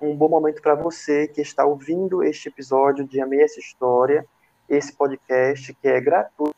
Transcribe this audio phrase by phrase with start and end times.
[0.00, 4.24] um bom momento para você que está ouvindo este episódio de Amei Essa História,
[4.68, 6.54] esse podcast que é gratuito,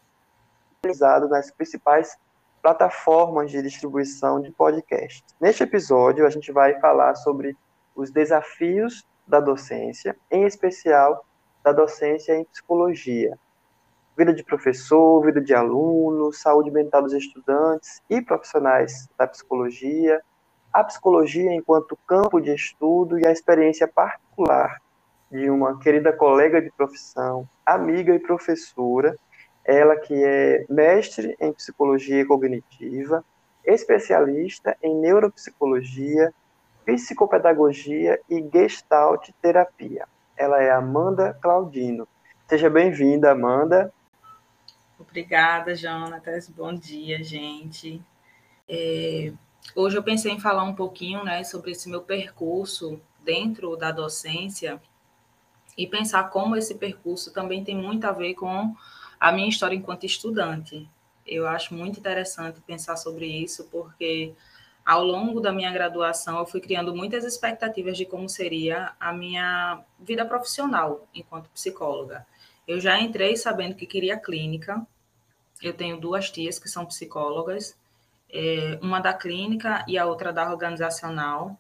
[0.83, 2.19] realizado nas principais
[2.63, 5.25] plataformas de distribuição de podcasts.
[5.41, 7.57] Neste episódio, a gente vai falar sobre
[7.97, 11.25] os desafios da docência, em especial
[11.63, 13.39] da docência em psicologia.
[14.17, 20.21] Vida de professor, vida de aluno, saúde mental dos estudantes e profissionais da psicologia,
[20.73, 24.81] a psicologia enquanto campo de estudo e a experiência particular
[25.31, 29.17] de uma querida colega de profissão, amiga e professora,
[29.65, 33.25] ela que é mestre em psicologia cognitiva,
[33.65, 36.33] especialista em neuropsicologia,
[36.85, 40.07] psicopedagogia e gestalt terapia.
[40.37, 42.09] Ela é Amanda Claudino.
[42.49, 43.93] Seja bem-vinda, Amanda.
[44.99, 46.49] Obrigada, Jonatas.
[46.49, 48.03] Bom dia, gente.
[48.69, 49.33] É,
[49.75, 54.81] hoje eu pensei em falar um pouquinho né, sobre esse meu percurso dentro da docência
[55.77, 58.75] e pensar como esse percurso também tem muito a ver com
[59.19, 60.89] a minha história enquanto estudante.
[61.27, 64.35] Eu acho muito interessante pensar sobre isso, porque
[64.85, 69.85] ao longo da minha graduação eu fui criando muitas expectativas de como seria a minha
[69.99, 72.27] vida profissional enquanto psicóloga.
[72.67, 74.87] Eu já entrei sabendo que queria clínica.
[75.63, 77.79] Eu tenho duas tias que são psicólogas,
[78.33, 81.59] é, uma da clínica e a outra da organizacional.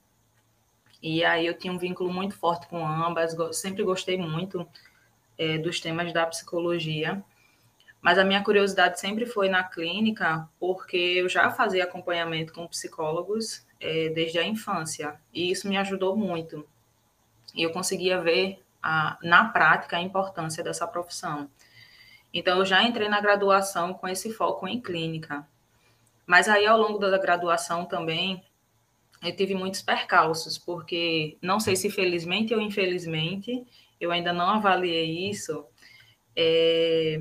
[1.02, 4.66] E aí eu tinha um vínculo muito forte com ambas, sempre gostei muito
[5.38, 7.22] é, dos temas da psicologia.
[8.00, 13.66] Mas a minha curiosidade sempre foi na clínica, porque eu já fazia acompanhamento com psicólogos
[13.78, 16.66] é, desde a infância, e isso me ajudou muito.
[17.54, 21.50] E eu conseguia ver a, na prática a importância dessa profissão.
[22.32, 25.46] Então, eu já entrei na graduação com esse foco em clínica.
[26.30, 28.40] Mas aí, ao longo da graduação também,
[29.20, 33.66] eu tive muitos percalços, porque não sei se felizmente ou infelizmente,
[34.00, 35.66] eu ainda não avaliei isso.
[36.36, 37.20] É,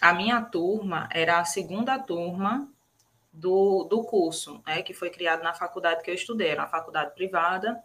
[0.00, 2.72] a minha turma era a segunda turma
[3.32, 7.12] do, do curso, né, que foi criado na faculdade que eu estudei, era uma faculdade
[7.12, 7.82] privada.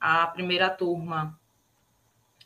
[0.00, 1.38] A primeira turma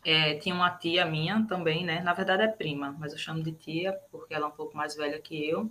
[0.05, 2.01] é, tinha uma tia minha também, né?
[2.01, 4.97] Na verdade é prima, mas eu chamo de tia porque ela é um pouco mais
[4.97, 5.71] velha que eu.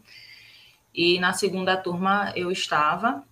[0.94, 3.24] E na segunda turma eu estava,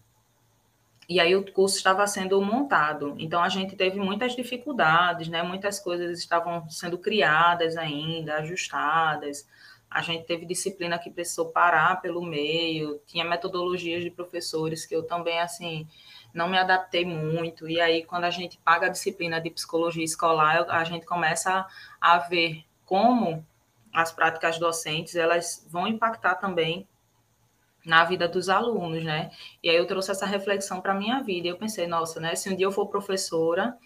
[1.08, 3.16] e aí o curso estava sendo montado.
[3.18, 5.44] Então a gente teve muitas dificuldades, né?
[5.44, 9.48] Muitas coisas estavam sendo criadas ainda, ajustadas
[9.90, 15.04] a gente teve disciplina que precisou parar pelo meio, tinha metodologias de professores que eu
[15.04, 15.88] também, assim,
[16.32, 17.68] não me adaptei muito.
[17.68, 21.66] E aí, quando a gente paga a disciplina de psicologia escolar, a gente começa
[22.00, 23.44] a ver como
[23.92, 26.88] as práticas docentes elas vão impactar também
[27.86, 29.32] na vida dos alunos, né?
[29.64, 31.48] E aí eu trouxe essa reflexão para a minha vida.
[31.48, 32.36] Eu pensei, nossa, né?
[32.36, 33.78] Se um dia eu for professora,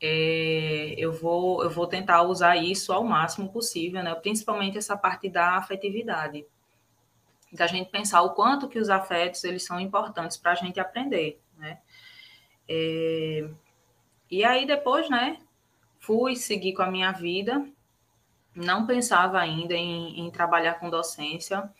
[0.00, 4.14] é, eu, vou, eu vou tentar usar isso ao máximo possível, né?
[4.14, 6.46] principalmente essa parte da afetividade.
[7.52, 11.40] Da gente pensar o quanto que os afetos eles são importantes para a gente aprender.
[11.56, 11.78] Né?
[12.68, 13.48] É,
[14.30, 15.38] e aí depois, né,
[15.98, 17.66] fui seguir com a minha vida,
[18.54, 21.70] não pensava ainda em, em trabalhar com docência,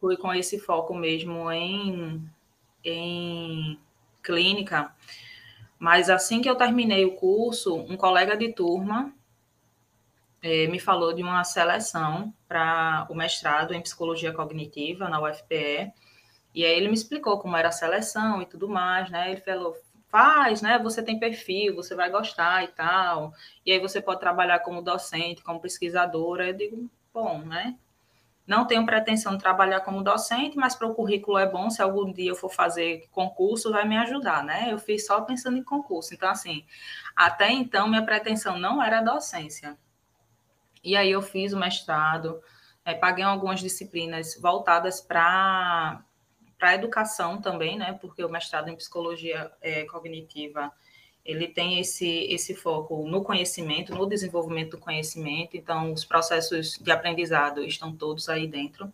[0.00, 2.28] fui com esse foco mesmo em,
[2.84, 3.78] em
[4.22, 4.94] clínica,
[5.78, 9.12] mas assim que eu terminei o curso, um colega de turma
[10.42, 15.92] eh, me falou de uma seleção para o mestrado em psicologia cognitiva na UFPE.
[16.54, 19.30] E aí ele me explicou como era a seleção e tudo mais, né?
[19.30, 19.76] Ele falou:
[20.10, 20.78] faz, né?
[20.78, 23.32] Você tem perfil, você vai gostar e tal.
[23.64, 26.48] E aí você pode trabalhar como docente, como pesquisadora.
[26.48, 27.76] Eu digo, bom, né?
[28.50, 32.12] Não tenho pretensão de trabalhar como docente, mas para o currículo é bom, se algum
[32.12, 34.72] dia eu for fazer concurso, vai me ajudar, né?
[34.72, 36.12] Eu fiz só pensando em concurso.
[36.12, 36.66] Então, assim,
[37.14, 39.78] até então, minha pretensão não era docência.
[40.82, 42.42] E aí eu fiz o mestrado,
[42.84, 46.02] é, paguei algumas disciplinas voltadas para
[46.60, 47.96] a educação também, né?
[48.00, 50.72] Porque o mestrado em psicologia é, cognitiva
[51.30, 56.90] ele tem esse, esse foco no conhecimento, no desenvolvimento do conhecimento, então os processos de
[56.90, 58.92] aprendizado estão todos aí dentro.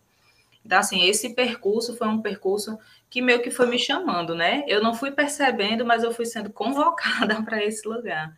[0.63, 2.77] Então, assim, esse percurso foi um percurso
[3.09, 4.63] que meio que foi me chamando, né?
[4.67, 8.35] Eu não fui percebendo, mas eu fui sendo convocada para esse lugar.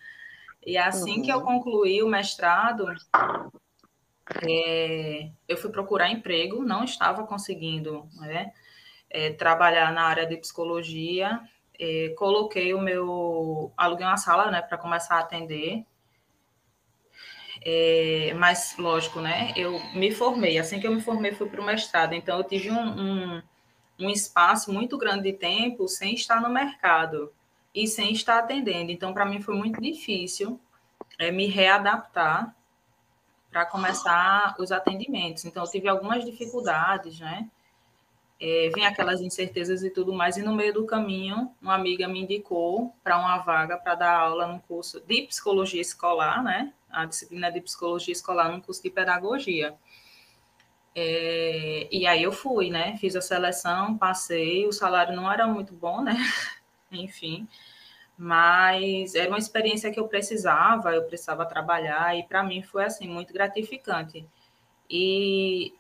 [0.66, 1.22] E assim uhum.
[1.24, 1.46] que eu uhum.
[1.46, 2.86] concluí o mestrado,
[4.48, 8.54] é, eu fui procurar emprego, não estava conseguindo né,
[9.10, 11.42] é, trabalhar na área de psicologia,
[11.80, 13.72] é, coloquei o meu.
[13.78, 15.86] aluguei uma sala, né, para começar a atender.
[17.62, 20.58] É, mas, lógico, né, eu me formei.
[20.58, 22.14] Assim que eu me formei, fui para o mestrado.
[22.14, 23.42] Então, eu tive um, um,
[24.00, 27.34] um, espaço muito grande de tempo sem estar no mercado.
[27.74, 28.92] e sem estar atendendo.
[28.92, 30.60] Então, para mim foi muito difícil
[31.20, 32.56] é, me readaptar
[33.52, 35.46] para começar os atendimentos.
[35.46, 37.50] Então, eu tive algumas dificuldades, né?
[38.42, 42.22] É, vem aquelas incertezas e tudo mais, e no meio do caminho, uma amiga me
[42.22, 46.74] indicou para uma vaga para dar aula num curso de psicologia escolar, né?
[46.90, 49.76] A disciplina de psicologia escolar num curso de pedagogia.
[50.96, 52.98] É, e aí eu fui, né?
[52.98, 56.16] Fiz a seleção, passei, o salário não era muito bom, né?
[56.92, 57.48] Enfim,
[58.18, 63.08] mas era uma experiência que eu precisava, eu precisava trabalhar, e para mim foi assim,
[63.08, 64.26] muito gratificante.
[64.90, 65.74] E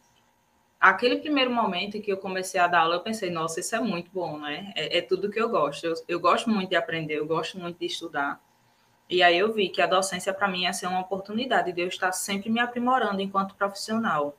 [0.79, 3.79] aquele primeiro momento em que eu comecei a dar aula, eu pensei, nossa, isso é
[3.79, 4.71] muito bom, né?
[4.75, 5.85] É, é tudo que eu gosto.
[5.85, 8.41] Eu, eu, gosto muito de aprender, eu gosto muito de estudar.
[9.09, 11.87] E aí eu vi que a docência para mim ia ser uma oportunidade de eu
[11.87, 14.37] estar sempre me aprimorando enquanto profissional.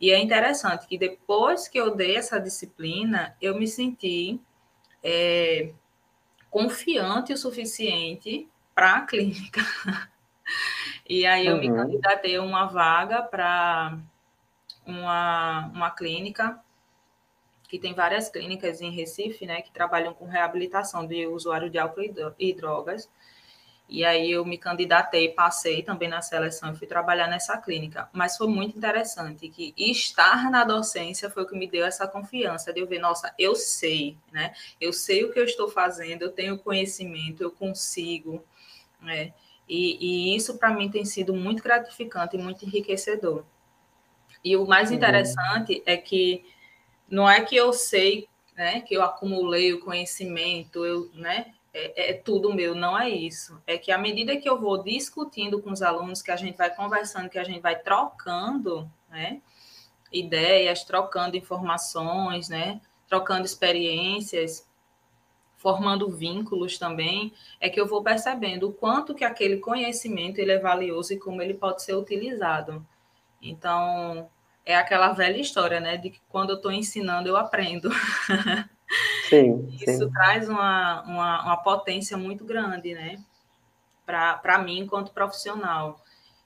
[0.00, 4.40] E é interessante que depois que eu dei essa disciplina, eu me senti
[5.02, 5.70] é,
[6.50, 9.60] confiante o suficiente para a clínica.
[11.08, 11.60] e aí eu uhum.
[11.60, 13.98] me candidatei a uma vaga para
[14.86, 16.60] uma, uma clínica
[17.68, 22.02] que tem várias clínicas em Recife, né, que trabalham com reabilitação de usuário de álcool
[22.38, 23.08] e drogas.
[23.88, 28.08] E aí eu me candidatei, passei também na seleção e fui trabalhar nessa clínica.
[28.12, 32.72] Mas foi muito interessante que estar na docência foi o que me deu essa confiança
[32.72, 34.54] de eu ver, nossa, eu sei, né?
[34.80, 38.42] Eu sei o que eu estou fazendo, eu tenho conhecimento, eu consigo,
[39.00, 39.34] né?
[39.68, 43.44] E, e isso para mim tem sido muito gratificante e muito enriquecedor.
[44.44, 44.96] E o mais uhum.
[44.96, 45.82] interessante uhum.
[45.86, 46.44] é que
[47.08, 52.12] não é que eu sei, né, que eu acumulei o conhecimento, eu, né, é, é,
[52.12, 53.60] tudo meu, não é isso.
[53.66, 56.74] É que à medida que eu vou discutindo com os alunos, que a gente vai
[56.74, 59.40] conversando, que a gente vai trocando, né,
[60.12, 64.68] ideias, trocando informações, né, trocando experiências,
[65.56, 70.58] formando vínculos também, é que eu vou percebendo o quanto que aquele conhecimento ele é
[70.58, 72.86] valioso e como ele pode ser utilizado.
[73.40, 74.28] Então,
[74.64, 77.90] é aquela velha história, né, de que quando eu estou ensinando, eu aprendo.
[79.28, 80.10] Sim, Isso sim.
[80.10, 83.18] traz uma, uma, uma, potência muito grande, né?
[84.04, 86.00] Para mim, enquanto profissional.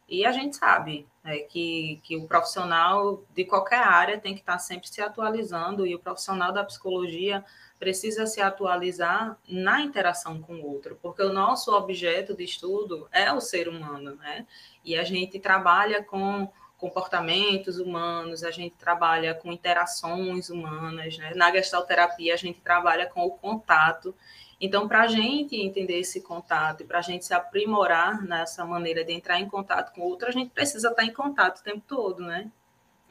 [0.08, 4.58] E a gente sabe né, que, que o profissional de qualquer área tem que estar
[4.58, 7.44] sempre se atualizando, e o profissional da psicologia
[7.78, 13.32] precisa se atualizar na interação com o outro, porque o nosso objeto de estudo é
[13.32, 14.46] o ser humano, né?
[14.84, 21.32] E a gente trabalha com comportamentos humanos, a gente trabalha com interações humanas, né?
[21.34, 24.14] na gestalterapia a gente trabalha com o contato.
[24.60, 29.04] Então, para a gente entender esse contato e para a gente se aprimorar nessa maneira
[29.04, 31.82] de entrar em contato com o outro, a gente precisa estar em contato o tempo
[31.86, 32.50] todo, né?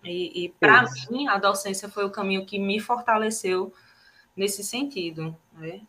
[0.03, 3.73] E, e para mim, a docência foi o caminho que me fortaleceu
[4.35, 5.81] nesse sentido, né?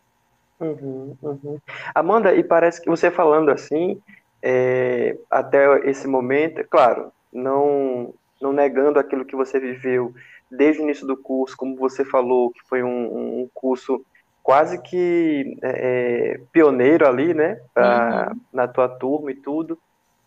[0.60, 1.60] Uhum, uhum.
[1.94, 4.00] Amanda, e parece que você falando assim,
[4.42, 10.14] é, até esse momento, claro, não, não negando aquilo que você viveu
[10.50, 14.04] desde o início do curso, como você falou, que foi um, um curso
[14.42, 18.40] quase que é, é, pioneiro ali, né, pra, uhum.
[18.52, 19.78] na tua turma e tudo,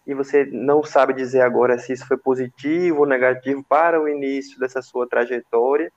[0.05, 4.59] e você não sabe dizer agora se isso foi positivo ou negativo para o início
[4.59, 5.91] dessa sua trajetória,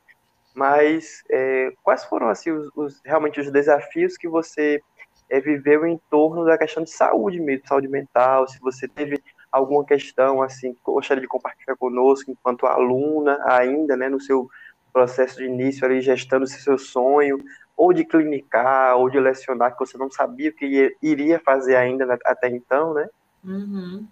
[0.55, 4.81] mas é, quais foram assim os, os, realmente os desafios que você
[5.29, 9.21] é, viveu em torno da questão de saúde mesmo, saúde mental, se você teve
[9.55, 14.49] alguma questão assim que gostaria de compartilhar conosco enquanto aluna ainda, né, no seu
[14.93, 17.39] processo de início ali gestando esse seu sonho,
[17.77, 22.17] ou de clinicar, ou de lecionar, que você não sabia o que iria fazer ainda
[22.25, 23.09] até então, né?
[23.43, 24.07] Uhum.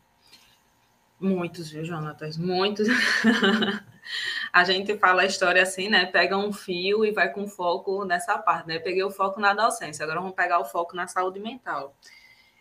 [1.20, 2.36] Muitos, viu, Jonatas?
[2.36, 2.88] Muitos.
[4.52, 6.06] a gente fala a história assim, né?
[6.06, 8.80] Pega um fio e vai com foco nessa parte, né?
[8.80, 11.96] Peguei o foco na docência, agora vamos pegar o foco na saúde mental.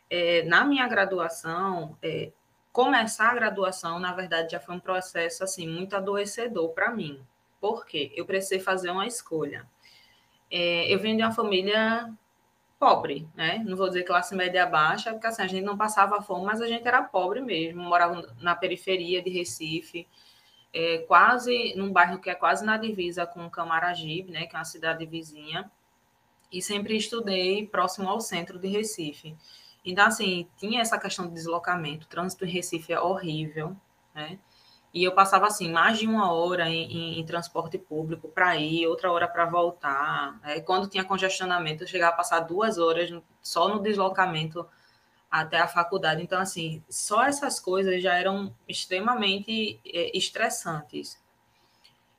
[0.08, 2.32] É, na minha graduação, é,
[2.72, 7.22] começar a graduação, na verdade, já foi um processo assim muito adoecedor para mim.
[7.60, 8.12] Por quê?
[8.16, 9.68] Eu precisei fazer uma escolha.
[10.50, 12.12] É, eu venho de uma família
[12.80, 13.64] pobre, né?
[13.66, 16.68] Não vou dizer classe média baixa, porque assim, a gente não passava fome, mas a
[16.68, 17.84] gente era pobre mesmo.
[17.84, 20.08] Morava na periferia de Recife,
[20.74, 24.48] é, quase num bairro que é quase na divisa com Camaragibe, né?
[24.48, 25.70] Que é uma cidade vizinha.
[26.52, 29.38] E sempre estudei próximo ao centro de Recife.
[29.84, 32.06] Então, assim, tinha essa questão de deslocamento.
[32.06, 33.76] O trânsito em Recife é horrível,
[34.14, 34.40] né?
[34.94, 38.88] E eu passava, assim, mais de uma hora em, em, em transporte público para ir,
[38.88, 40.38] outra hora para voltar.
[40.42, 40.60] Né?
[40.60, 43.10] Quando tinha congestionamento, eu chegava a passar duas horas
[43.42, 44.68] só no deslocamento
[45.30, 46.22] até a faculdade.
[46.22, 51.18] Então, assim, só essas coisas já eram extremamente é, estressantes.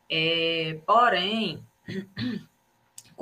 [0.08, 1.64] É, porém,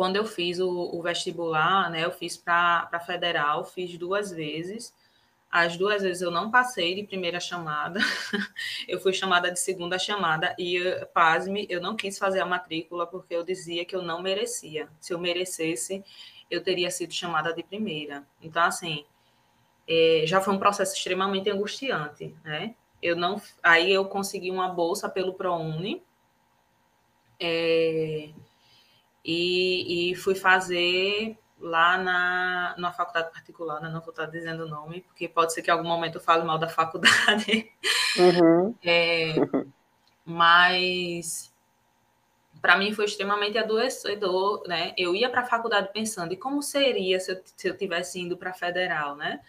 [0.00, 4.94] quando eu fiz o, o vestibular, né, eu fiz para federal, fiz duas vezes.
[5.50, 8.00] As duas vezes eu não passei de primeira chamada,
[8.88, 10.80] eu fui chamada de segunda chamada e,
[11.12, 14.88] pasme, eu não quis fazer a matrícula porque eu dizia que eu não merecia.
[14.98, 16.02] Se eu merecesse,
[16.50, 18.26] eu teria sido chamada de primeira.
[18.40, 19.04] Então, assim,
[19.86, 22.74] é, já foi um processo extremamente angustiante, né?
[23.02, 26.02] Eu não, aí eu consegui uma bolsa pelo ProUni,
[27.38, 28.30] é,
[29.24, 33.90] e, e, fui fazer lá na, na faculdade particular, né?
[33.90, 36.42] não vou estar dizendo o nome, porque pode ser que em algum momento eu fale
[36.42, 37.70] mal da faculdade.
[38.18, 38.74] Uhum.
[38.82, 39.34] É,
[40.24, 41.52] mas
[42.60, 44.92] para mim foi extremamente adoecedor, né?
[44.96, 48.36] Eu ia para a faculdade pensando, e como seria se eu, se eu tivesse indo
[48.36, 49.40] para a federal, né?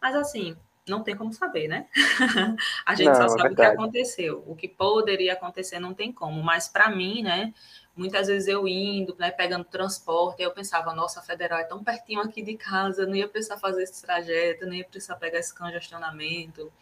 [0.00, 0.56] Mas assim,
[0.88, 1.86] não tem como saber, né?
[2.86, 4.44] a gente não, só é sabe é o que aconteceu.
[4.46, 6.42] O que poderia acontecer não tem como.
[6.42, 7.52] Mas para mim, né?
[7.96, 12.20] Muitas vezes eu indo, né, pegando transporte, eu pensava, nossa, a federal é tão pertinho
[12.20, 16.72] aqui de casa, não ia precisar fazer esse trajeto, não ia precisar pegar esse congestionamento.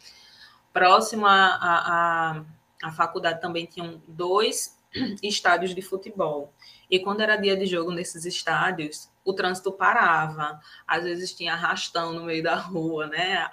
[0.71, 2.45] Próximo à, à,
[2.83, 4.77] à faculdade também tinham dois
[5.21, 6.53] estádios de futebol.
[6.89, 10.59] E quando era dia de jogo nesses estádios, o trânsito parava.
[10.87, 13.47] Às vezes tinha arrastão no meio da rua, né?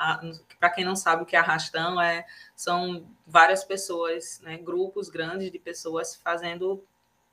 [0.59, 4.57] Para quem não sabe o que é arrastão, é, são várias pessoas, né?
[4.57, 6.83] grupos grandes de pessoas fazendo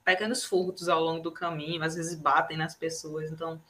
[0.03, 3.31] pequenos furtos ao longo do caminho, às vezes batem nas pessoas.
[3.31, 3.61] Então,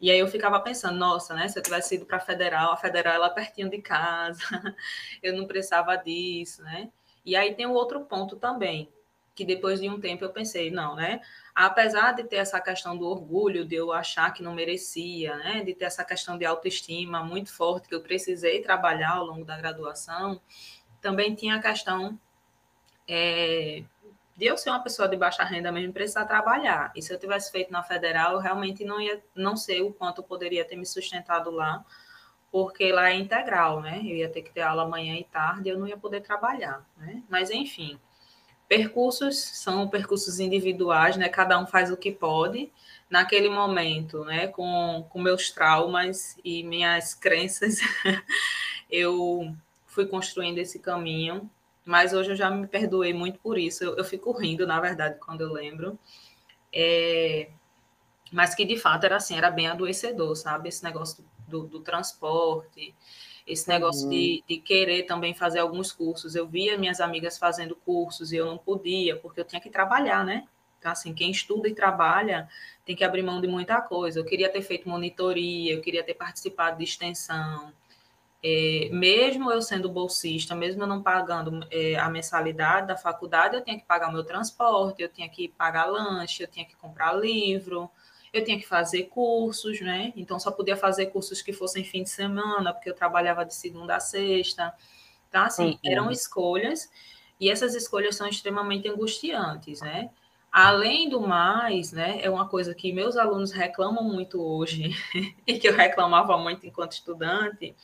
[0.00, 1.48] e aí eu ficava pensando, nossa, né?
[1.48, 4.42] Se eu tivesse ido para a federal, a federal é lá pertinho de casa,
[5.22, 6.90] eu não precisava disso, né?
[7.24, 8.88] E aí tem o outro ponto também,
[9.34, 11.20] que depois de um tempo eu pensei, não, né?
[11.54, 15.62] Apesar de ter essa questão do orgulho, de eu achar que não merecia, né?
[15.62, 19.56] De ter essa questão de autoestima muito forte que eu precisei trabalhar ao longo da
[19.56, 20.40] graduação,
[21.00, 22.18] também tinha a questão
[23.06, 23.84] é,
[24.42, 26.90] de eu ser uma pessoa de baixa renda mesmo precisar trabalhar.
[26.96, 30.20] E se eu tivesse feito na federal, eu realmente não ia, não sei o quanto
[30.20, 31.84] eu poderia ter me sustentado lá,
[32.50, 34.00] porque lá é integral, né?
[34.02, 37.22] Eu ia ter que ter aula manhã e tarde, eu não ia poder trabalhar, né?
[37.30, 38.00] Mas enfim,
[38.68, 41.28] Percursos são percursos individuais, né?
[41.28, 42.72] Cada um faz o que pode.
[43.10, 47.80] Naquele momento, né, com, com meus traumas e minhas crenças,
[48.90, 49.54] eu
[49.86, 51.50] fui construindo esse caminho,
[51.84, 53.84] mas hoje eu já me perdoei muito por isso.
[53.84, 55.98] Eu, eu fico rindo, na verdade, quando eu lembro.
[56.72, 57.50] É,
[58.30, 60.68] mas que de fato era assim, era bem adoecedor, sabe?
[60.68, 62.94] Esse negócio do, do transporte,
[63.46, 64.10] esse negócio uhum.
[64.10, 66.34] de, de querer também fazer alguns cursos.
[66.34, 70.24] Eu via minhas amigas fazendo cursos e eu não podia, porque eu tinha que trabalhar,
[70.24, 70.46] né?
[70.78, 72.48] Então, assim, quem estuda e trabalha
[72.84, 74.18] tem que abrir mão de muita coisa.
[74.18, 77.72] Eu queria ter feito monitoria, eu queria ter participado de extensão.
[78.44, 83.62] É, mesmo eu sendo bolsista, mesmo eu não pagando é, a mensalidade da faculdade, eu
[83.62, 87.12] tinha que pagar o meu transporte, eu tinha que pagar lanche, eu tinha que comprar
[87.12, 87.88] livro,
[88.32, 90.12] eu tinha que fazer cursos, né?
[90.16, 93.94] Então só podia fazer cursos que fossem fim de semana, porque eu trabalhava de segunda
[93.94, 94.74] a sexta.
[95.28, 95.78] Então, assim, uhum.
[95.84, 96.90] eram escolhas,
[97.38, 100.10] e essas escolhas são extremamente angustiantes, né?
[100.50, 104.90] Além do mais, né, é uma coisa que meus alunos reclamam muito hoje,
[105.46, 107.74] e que eu reclamava muito enquanto estudante,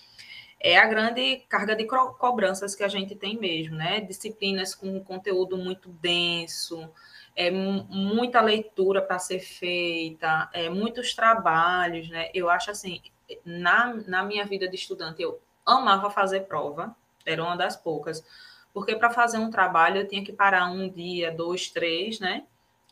[0.60, 4.00] é a grande carga de cobranças que a gente tem mesmo, né?
[4.00, 6.90] Disciplinas com conteúdo muito denso,
[7.36, 12.30] é muita leitura para ser feita, é, muitos trabalhos, né?
[12.34, 13.00] Eu acho assim,
[13.44, 18.24] na, na minha vida de estudante, eu amava fazer prova, era uma das poucas,
[18.72, 22.44] porque para fazer um trabalho eu tinha que parar um dia, dois, três, né?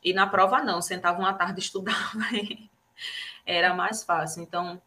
[0.04, 1.96] E na prova não, sentava uma tarde e estudava,
[3.44, 4.42] era mais fácil.
[4.42, 4.80] Então,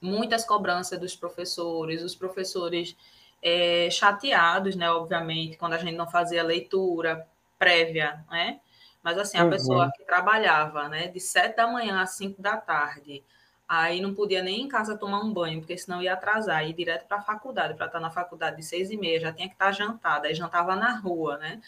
[0.00, 2.96] muitas cobranças dos professores, os professores
[3.42, 4.90] é, chateados, né?
[4.90, 7.26] Obviamente, quando a gente não fazia leitura
[7.58, 8.60] prévia, né?
[9.02, 9.50] Mas assim, a uhum.
[9.50, 13.22] pessoa que trabalhava, né, de sete da manhã às cinco da tarde,
[13.68, 17.06] aí não podia nem em casa tomar um banho, porque senão ia atrasar, ir direto
[17.06, 19.70] para a faculdade, para estar na faculdade de seis e meia, já tinha que estar
[19.70, 21.60] jantada, aí jantava na rua, né?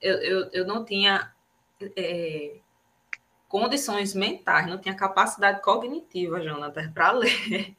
[0.00, 1.32] Eu, eu, eu não tinha
[1.96, 2.58] é,
[3.48, 7.74] condições mentais, não tinha capacidade cognitiva, Jonathan, para ler.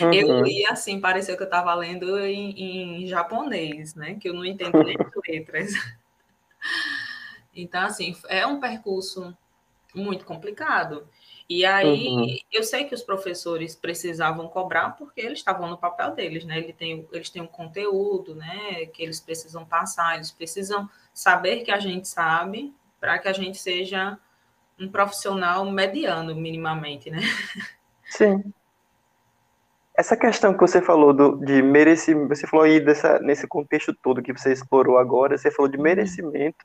[0.00, 0.12] Uhum.
[0.12, 4.14] Eu li assim, pareceu que eu estava lendo em, em, japonês, né?
[4.20, 5.72] Que eu não entendo nem letras.
[7.52, 9.36] Então, assim, é um percurso
[9.92, 11.08] muito complicado.
[11.48, 12.36] E aí, uhum.
[12.52, 16.58] eu sei que os professores precisavam cobrar porque eles estavam no papel deles, né?
[16.58, 18.86] Eles têm, eles têm um conteúdo, né?
[18.86, 23.58] Que eles precisam passar, eles precisam saber que a gente sabe para que a gente
[23.58, 24.16] seja
[24.80, 27.20] um profissional mediano, minimamente, né?
[28.06, 28.42] Sim.
[29.96, 34.22] Essa questão que você falou do, de merecimento, você falou aí dessa, nesse contexto todo
[34.22, 35.82] que você explorou agora, você falou de uhum.
[35.82, 36.64] merecimento.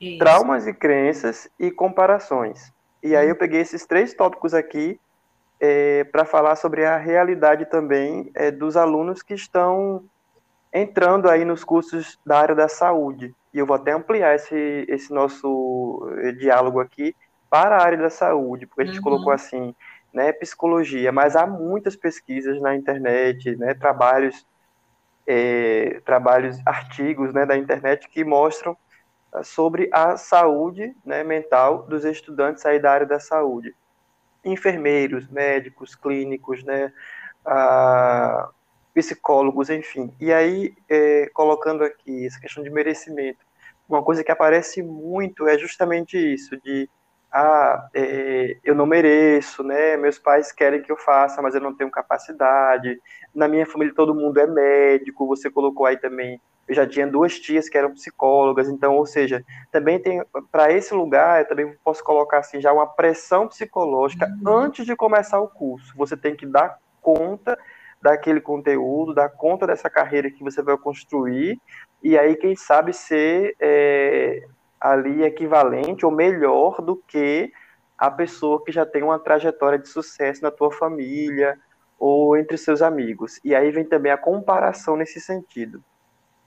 [0.00, 0.18] Isso.
[0.18, 2.72] Traumas e crenças e comparações.
[3.02, 4.98] E aí eu peguei esses três tópicos aqui
[5.60, 10.04] é, para falar sobre a realidade também é, dos alunos que estão
[10.72, 13.34] entrando aí nos cursos da área da saúde.
[13.52, 17.14] E eu vou até ampliar esse, esse nosso eh, diálogo aqui
[17.52, 19.02] para a área da saúde, porque a gente uhum.
[19.02, 19.74] colocou assim,
[20.10, 24.46] né, psicologia, mas há muitas pesquisas na internet, né, trabalhos,
[25.26, 28.74] é, trabalhos, artigos, né, da internet que mostram
[29.30, 33.76] ah, sobre a saúde, né, mental dos estudantes aí da área da saúde,
[34.42, 36.90] enfermeiros, médicos, clínicos, né,
[37.44, 38.48] a,
[38.94, 40.10] psicólogos, enfim.
[40.18, 43.44] E aí, é, colocando aqui essa questão de merecimento,
[43.86, 46.88] uma coisa que aparece muito é justamente isso, de
[47.32, 49.96] ah, é, eu não mereço, né?
[49.96, 53.00] Meus pais querem que eu faça, mas eu não tenho capacidade.
[53.34, 55.26] Na minha família todo mundo é médico.
[55.26, 56.40] Você colocou aí também.
[56.68, 60.94] Eu já tinha duas tias que eram psicólogas, então, ou seja, também tem para esse
[60.94, 64.56] lugar, eu também posso colocar assim já uma pressão psicológica uhum.
[64.56, 65.92] antes de começar o curso.
[65.96, 67.58] Você tem que dar conta
[68.00, 71.60] daquele conteúdo, dar conta dessa carreira que você vai construir,
[72.02, 74.44] e aí, quem sabe, ser é,
[74.82, 77.52] ali equivalente ou melhor do que
[77.96, 81.56] a pessoa que já tem uma trajetória de sucesso na tua família
[81.96, 83.38] ou entre seus amigos.
[83.44, 85.84] E aí vem também a comparação nesse sentido.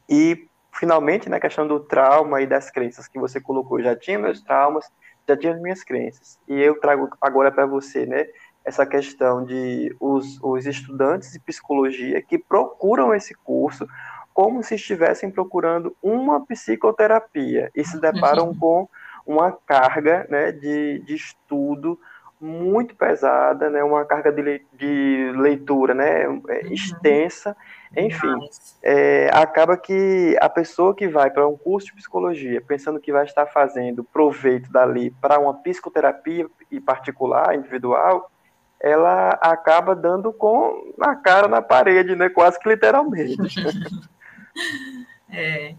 [0.10, 4.42] E, finalmente, na questão do trauma e das crenças que você colocou, já tinha meus
[4.42, 4.86] traumas,
[5.26, 6.38] já tinha as minhas crenças.
[6.46, 8.28] E eu trago agora para você, né,
[8.66, 13.88] essa questão de os, os estudantes de psicologia que procuram esse curso
[14.36, 18.60] como se estivessem procurando uma psicoterapia e se deparam uhum.
[18.60, 18.90] com
[19.26, 21.98] uma carga né, de, de estudo
[22.40, 26.44] muito pesada, né, uma carga de, de leitura né, é, uhum.
[26.70, 27.56] extensa,
[27.96, 28.38] enfim,
[28.84, 33.24] é, acaba que a pessoa que vai para um curso de psicologia pensando que vai
[33.24, 38.30] estar fazendo proveito dali para uma psicoterapia em particular, individual,
[38.82, 42.28] ela acaba dando com a cara na parede, né?
[42.28, 43.38] Quase que literalmente.
[45.30, 45.76] é.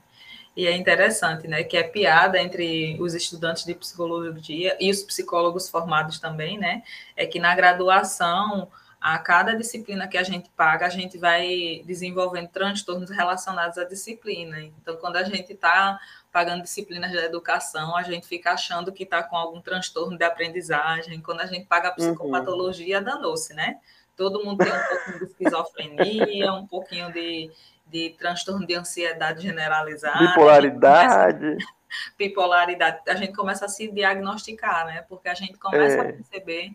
[0.57, 1.63] E é interessante, né?
[1.63, 6.83] Que é piada entre os estudantes de psicologia e os psicólogos formados também, né?
[7.15, 12.49] É que na graduação, a cada disciplina que a gente paga, a gente vai desenvolvendo
[12.49, 14.59] transtornos relacionados à disciplina.
[14.61, 16.01] Então, quando a gente está
[16.33, 21.21] pagando disciplinas de educação, a gente fica achando que está com algum transtorno de aprendizagem.
[21.21, 21.97] Quando a gente paga a uhum.
[21.97, 23.05] psicopatologia, uhum.
[23.05, 23.79] danou-se, né?
[24.17, 27.51] Todo mundo tem um pouquinho de esquizofrenia, um pouquinho de,
[27.87, 30.19] de transtorno de ansiedade generalizada.
[30.19, 31.57] Bipolaridade.
[32.19, 33.01] bipolaridade.
[33.09, 35.03] A gente começa a se diagnosticar, né?
[35.09, 36.01] Porque a gente começa é.
[36.01, 36.73] a perceber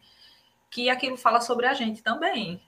[0.69, 2.61] que aquilo fala sobre a gente também.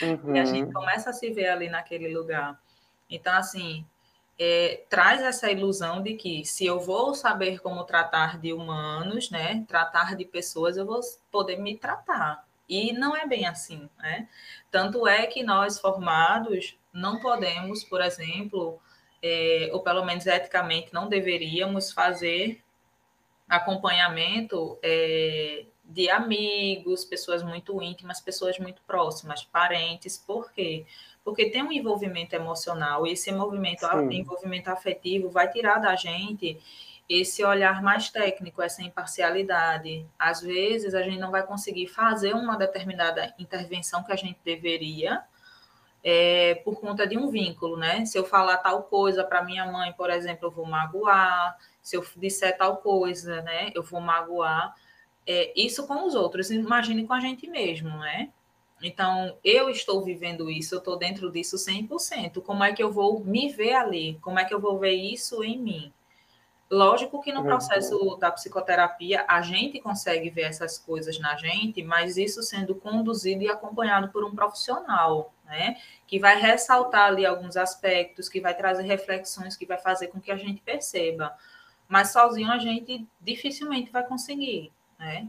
[0.00, 0.34] Uhum.
[0.36, 0.72] e a gente uhum.
[0.72, 2.58] começa a se ver ali naquele lugar.
[3.10, 3.86] Então, assim,
[4.38, 9.64] é, traz essa ilusão de que se eu vou saber como tratar de humanos, né,
[9.68, 12.44] tratar de pessoas, eu vou poder me tratar.
[12.66, 14.26] E não é bem assim, né?
[14.70, 18.80] Tanto é que nós formados não podemos, por exemplo,
[19.22, 22.62] é, ou pelo menos eticamente não deveríamos fazer
[23.48, 30.86] acompanhamento é, de amigos, pessoas muito íntimas, pessoas muito próximas, parentes, por quê?
[31.22, 36.58] Porque tem um envolvimento emocional, e esse envolvimento, envolvimento afetivo vai tirar da gente
[37.08, 40.06] esse olhar mais técnico, essa imparcialidade.
[40.18, 45.22] Às vezes a gente não vai conseguir fazer uma determinada intervenção que a gente deveria,
[46.04, 48.04] é, por conta de um vínculo, né?
[48.04, 51.56] Se eu falar tal coisa para minha mãe, por exemplo, eu vou magoar.
[51.82, 54.74] Se eu disser tal coisa, né, eu vou magoar
[55.26, 58.30] é, isso com os outros, imagine com a gente mesmo, né?
[58.82, 62.42] Então, eu estou vivendo isso, eu estou dentro disso 100%.
[62.42, 64.18] Como é que eu vou me ver ali?
[64.20, 65.92] Como é que eu vou ver isso em mim?
[66.70, 67.46] Lógico que no uhum.
[67.46, 73.42] processo da psicoterapia a gente consegue ver essas coisas na gente, mas isso sendo conduzido
[73.42, 75.76] e acompanhado por um profissional, né?
[76.06, 80.32] Que vai ressaltar ali alguns aspectos, que vai trazer reflexões, que vai fazer com que
[80.32, 81.36] a gente perceba.
[81.86, 85.28] Mas sozinho a gente dificilmente vai conseguir né?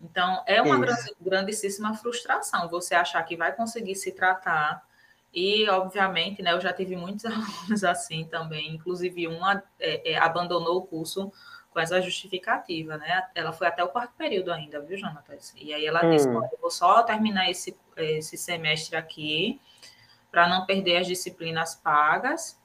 [0.00, 4.84] Então, é uma grande, grandíssima frustração você achar que vai conseguir se tratar.
[5.36, 10.78] E, obviamente, né, eu já tive muitos alunos assim também, inclusive uma é, é, abandonou
[10.78, 11.30] o curso
[11.68, 13.28] com essa justificativa, né?
[13.34, 15.52] Ela foi até o quarto período ainda, viu, Jonatas?
[15.54, 16.10] E aí ela hum.
[16.10, 19.60] disse: eu vou só terminar esse, esse semestre aqui
[20.30, 22.58] para não perder as disciplinas pagas,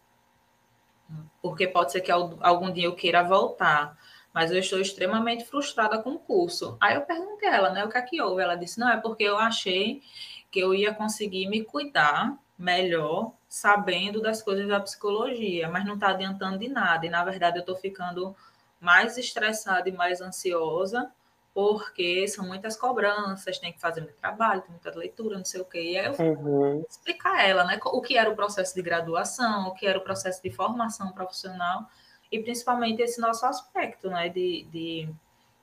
[1.42, 3.98] porque pode ser que algum dia eu queira voltar
[4.34, 6.78] mas eu estou extremamente frustrada com o curso.
[6.80, 8.42] Aí eu perguntei a ela, né, o que é que houve?
[8.42, 10.02] Ela disse, não, é porque eu achei
[10.50, 16.10] que eu ia conseguir me cuidar melhor sabendo das coisas da psicologia, mas não está
[16.10, 17.06] adiantando de nada.
[17.06, 18.36] E, na verdade, eu estou ficando
[18.80, 21.12] mais estressada e mais ansiosa
[21.54, 25.66] porque são muitas cobranças, tem que fazer muito trabalho, tem muita leitura, não sei o
[25.66, 25.82] quê.
[25.82, 26.86] E aí eu uhum.
[26.90, 30.04] explicar a ela, né, o que era o processo de graduação, o que era o
[30.04, 31.90] processo de formação profissional,
[32.32, 35.10] e principalmente esse nosso aspecto, né, de, de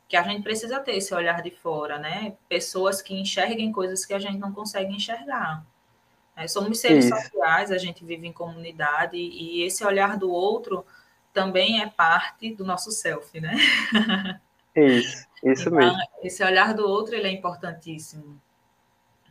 [0.07, 2.37] que a gente precisa ter esse olhar de fora, né?
[2.49, 5.65] Pessoas que enxerguem coisas que a gente não consegue enxergar.
[6.39, 7.17] É, somos seres Isso.
[7.17, 10.87] sociais, a gente vive em comunidade e esse olhar do outro
[11.33, 13.57] também é parte do nosso self, né?
[14.77, 15.99] Isso, isso então, mesmo.
[16.23, 18.41] Esse olhar do outro ele é importantíssimo.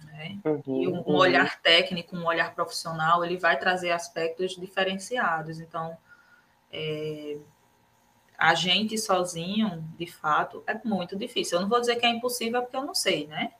[0.03, 0.37] Né?
[0.43, 1.15] Uhum, e um, um uhum.
[1.15, 5.61] olhar técnico, um olhar profissional, ele vai trazer aspectos diferenciados.
[5.61, 5.97] Então,
[6.69, 7.37] é,
[8.37, 11.57] a gente sozinho, de fato, é muito difícil.
[11.57, 13.53] Eu não vou dizer que é impossível, porque eu não sei, né?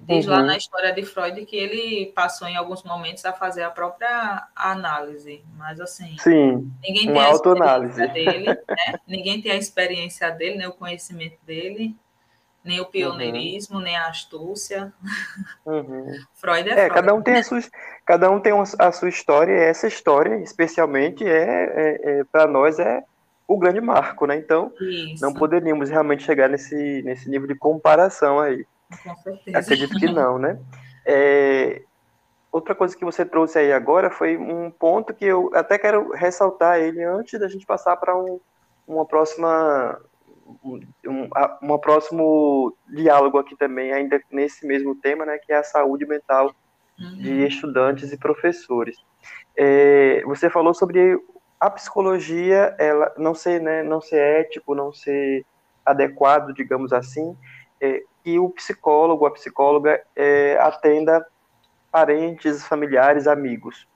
[0.00, 0.32] Diz uhum.
[0.32, 4.46] lá na história de Freud que ele passou em alguns momentos a fazer a própria
[4.54, 9.00] análise, mas assim, Sim, ninguém tem a experiência dele, né?
[9.08, 11.96] ninguém tem a experiência dele, nem o conhecimento dele,
[12.62, 13.82] nem o pioneirismo, uhum.
[13.82, 14.92] nem a astúcia.
[15.66, 16.06] Uhum.
[16.34, 16.94] Freud é, é Freud.
[16.94, 17.60] cada um tem a sua,
[18.04, 22.78] cada um tem a sua história, e essa história, especialmente, é, é, é para nós
[22.78, 23.02] é
[23.48, 24.36] o grande marco, né?
[24.36, 25.24] Então, Isso.
[25.24, 28.64] não poderíamos realmente chegar nesse, nesse nível de comparação aí.
[29.02, 29.58] Com certeza.
[29.58, 30.58] Acredito que não, né?
[31.04, 31.82] É,
[32.50, 36.78] outra coisa que você trouxe aí agora foi um ponto que eu até quero ressaltar
[36.78, 38.40] ele antes da gente passar para um,
[38.86, 40.00] uma próxima
[40.64, 41.28] um,
[41.62, 46.54] um, próximo diálogo aqui também, ainda nesse mesmo tema, né, que é a saúde mental
[46.98, 47.16] uhum.
[47.16, 48.96] de estudantes e professores.
[49.56, 51.18] É, você falou sobre
[51.58, 55.44] a psicologia, ela não ser, né, não ser ético, não ser
[55.84, 57.36] adequado, digamos assim,
[57.80, 61.24] é, que o psicólogo, a psicóloga é, atenda
[61.92, 63.86] parentes, familiares, amigos.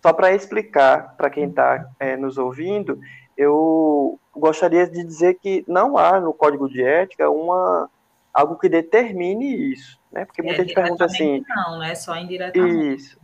[0.00, 3.00] Só para explicar para quem está é, nos ouvindo,
[3.36, 7.90] eu gostaria de dizer que não há no código de ética uma
[8.32, 10.24] algo que determine isso, né?
[10.24, 12.94] Porque muita é, gente pergunta assim, não, é só indiretamente.
[12.94, 13.18] Isso.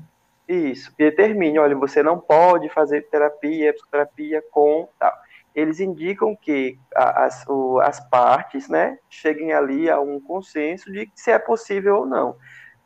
[0.48, 5.12] Isso, determine, olha, você não pode fazer terapia, psicoterapia com tal.
[5.56, 7.46] Eles indicam que as,
[7.82, 12.36] as partes, né, cheguem ali a um consenso de se é possível ou não.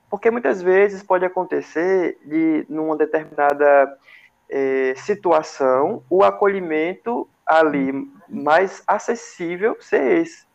[0.09, 3.99] Porque muitas vezes pode acontecer de, numa determinada
[4.49, 7.93] é, situação, o acolhimento ali
[8.29, 10.47] mais acessível ser esse.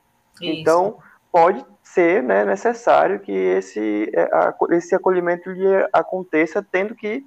[0.42, 0.44] Isso.
[0.44, 0.98] Então,
[1.30, 4.30] pode ser né, necessário que esse, é,
[4.72, 7.26] esse acolhimento lhe aconteça tendo que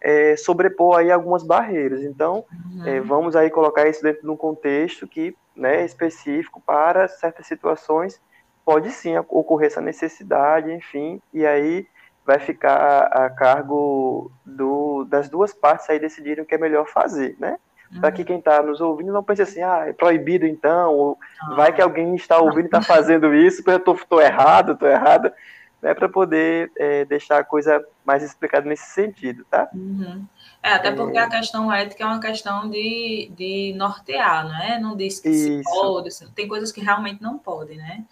[0.00, 2.02] é, sobrepor aí algumas barreiras.
[2.02, 2.86] Então, uhum.
[2.86, 8.20] é, vamos aí colocar isso dentro de um contexto que, né, específico para certas situações,
[8.64, 11.86] pode sim ocorrer essa necessidade, enfim, e aí
[12.24, 17.34] vai ficar a cargo do, das duas partes aí decidirem o que é melhor fazer,
[17.38, 17.58] né?
[18.00, 21.54] para que quem está nos ouvindo não pense assim, ah, é proibido então, ou ah.
[21.54, 25.34] vai que alguém está ouvindo e está fazendo isso, porque eu estou errado, estou errada,
[25.80, 29.68] né, para poder é, deixar a coisa mais explicada nesse sentido, tá?
[29.72, 30.26] Uhum.
[30.62, 31.20] É, até porque é...
[31.20, 34.78] a questão ética é uma questão de, de nortear, né?
[34.80, 35.62] Não diz que isso.
[35.62, 38.04] se pode, tem coisas que realmente não podem, né?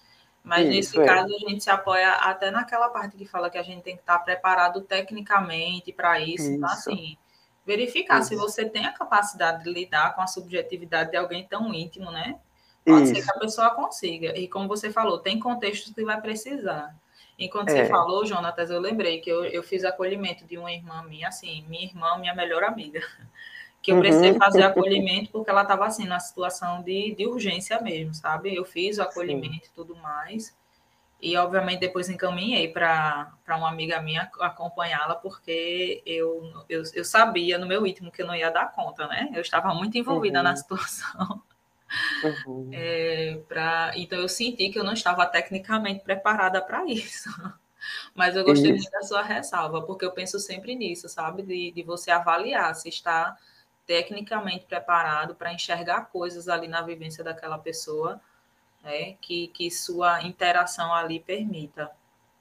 [0.46, 1.04] Mas Isso, nesse é.
[1.04, 4.02] caso a gente se apoia até naquela parte que fala que a gente tem que
[4.02, 6.44] estar preparado tecnicamente para isso.
[6.44, 6.52] Isso.
[6.52, 7.18] Então, assim,
[7.66, 8.28] verificar Isso.
[8.28, 12.38] se você tem a capacidade de lidar com a subjetividade de alguém tão íntimo, né?
[12.84, 13.16] Pode Isso.
[13.16, 14.38] ser que a pessoa consiga.
[14.38, 16.94] E como você falou, tem contextos que vai precisar.
[17.38, 17.84] Enquanto é.
[17.84, 21.64] você falou, Jonatas, eu lembrei que eu, eu fiz acolhimento de uma irmã minha, assim,
[21.68, 23.00] minha irmã, minha melhor amiga,
[23.82, 24.38] que eu precisei uhum.
[24.38, 28.54] fazer acolhimento porque ela estava, assim, na situação de, de urgência mesmo, sabe?
[28.54, 29.70] Eu fiz o acolhimento Sim.
[29.70, 30.56] e tudo mais.
[31.20, 37.66] E, obviamente, depois encaminhei para uma amiga minha acompanhá-la, porque eu, eu, eu, sabia no
[37.66, 39.30] meu íntimo que eu não ia dar conta, né?
[39.34, 40.44] Eu estava muito envolvida uhum.
[40.44, 41.42] na situação.
[42.46, 42.70] Uhum.
[42.72, 47.28] É, pra, então, eu senti que eu não estava tecnicamente preparada para isso.
[48.14, 51.42] Mas eu gostei muito da sua ressalva, porque eu penso sempre nisso, sabe?
[51.42, 53.36] De, de você avaliar se está
[53.86, 58.20] tecnicamente preparado para enxergar coisas ali na vivência daquela pessoa
[58.82, 61.90] né, que, que sua interação ali permita.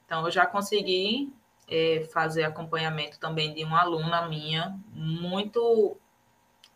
[0.06, 1.34] Então, eu já consegui
[1.68, 5.98] é, fazer acompanhamento também de uma aluna minha, muito.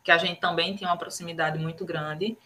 [0.04, 2.38] que a gente também tinha uma proximidade muito grande,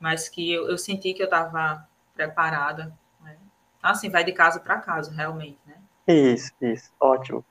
[0.00, 2.92] mas que eu, eu senti que eu estava preparada.
[3.22, 3.36] Né?
[3.82, 5.58] Assim, vai de caso para caso, realmente.
[5.66, 5.74] Né?
[6.06, 7.44] Isso, isso, ótimo.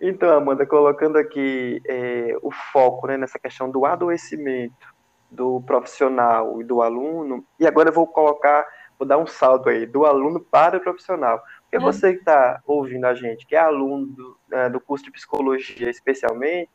[0.00, 4.88] Então, Amanda, colocando aqui é, o foco né, nessa questão do adoecimento
[5.30, 8.66] do profissional e do aluno, e agora eu vou colocar,
[8.98, 11.40] vou dar um salto aí, do aluno para o profissional.
[11.62, 11.82] Porque hum.
[11.82, 15.90] você que está ouvindo a gente, que é aluno do, né, do curso de psicologia
[15.90, 16.70] especialmente,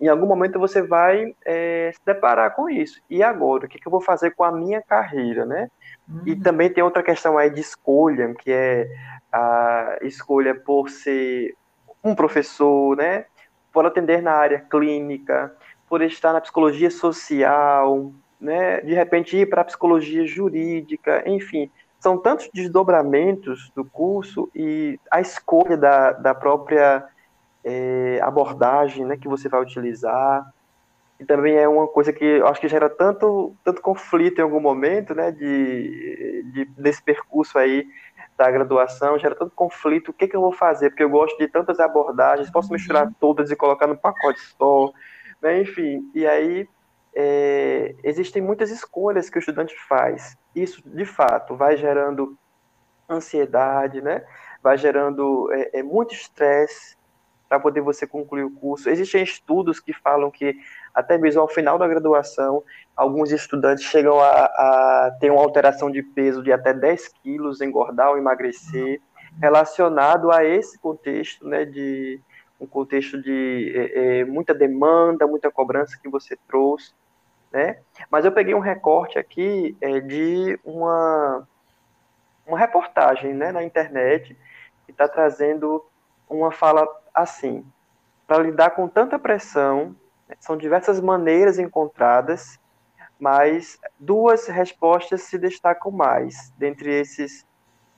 [0.00, 3.00] em algum momento você vai é, se deparar com isso.
[3.08, 5.70] E agora, o que, que eu vou fazer com a minha carreira, né?
[6.08, 6.22] Uhum.
[6.26, 8.88] E também tem outra questão aí de escolha, que é
[9.32, 11.54] a escolha por ser
[12.02, 13.26] um professor, né?
[13.72, 15.54] Por atender na área clínica,
[15.88, 18.80] por estar na psicologia social, né?
[18.80, 21.70] De repente ir para a psicologia jurídica, enfim,
[22.04, 27.02] são tantos desdobramentos do curso e a escolha da, da própria
[27.64, 30.46] é, abordagem né, que você vai utilizar.
[31.18, 34.60] E também é uma coisa que eu acho que gera tanto, tanto conflito em algum
[34.60, 37.86] momento, né, de, de, desse percurso aí
[38.36, 40.90] da graduação, gera tanto conflito, o que, que eu vou fazer?
[40.90, 42.74] Porque eu gosto de tantas abordagens, posso uhum.
[42.74, 44.92] misturar todas e colocar no pacote só,
[45.40, 46.68] né, enfim, e aí
[47.14, 50.36] é, existem muitas escolhas que o estudante faz.
[50.54, 52.36] Isso, de fato, vai gerando
[53.08, 54.24] ansiedade, né,
[54.60, 56.96] vai gerando é, é muito estresse,
[57.54, 58.90] para poder você concluir o curso.
[58.90, 60.56] Existem estudos que falam que
[60.92, 62.64] até mesmo ao final da graduação,
[62.96, 68.10] alguns estudantes chegam a, a ter uma alteração de peso de até 10 quilos, engordar
[68.10, 69.00] ou emagrecer,
[69.40, 72.20] relacionado a esse contexto, né, de
[72.60, 76.92] um contexto de é, é, muita demanda, muita cobrança que você trouxe,
[77.52, 77.78] né?
[78.10, 81.46] Mas eu peguei um recorte aqui é, de uma
[82.46, 84.36] uma reportagem, né, na internet
[84.84, 85.82] que está trazendo
[86.28, 87.64] uma fala assim:
[88.26, 89.94] para lidar com tanta pressão,
[90.28, 92.58] né, são diversas maneiras encontradas,
[93.18, 97.46] mas duas respostas se destacam mais dentre esses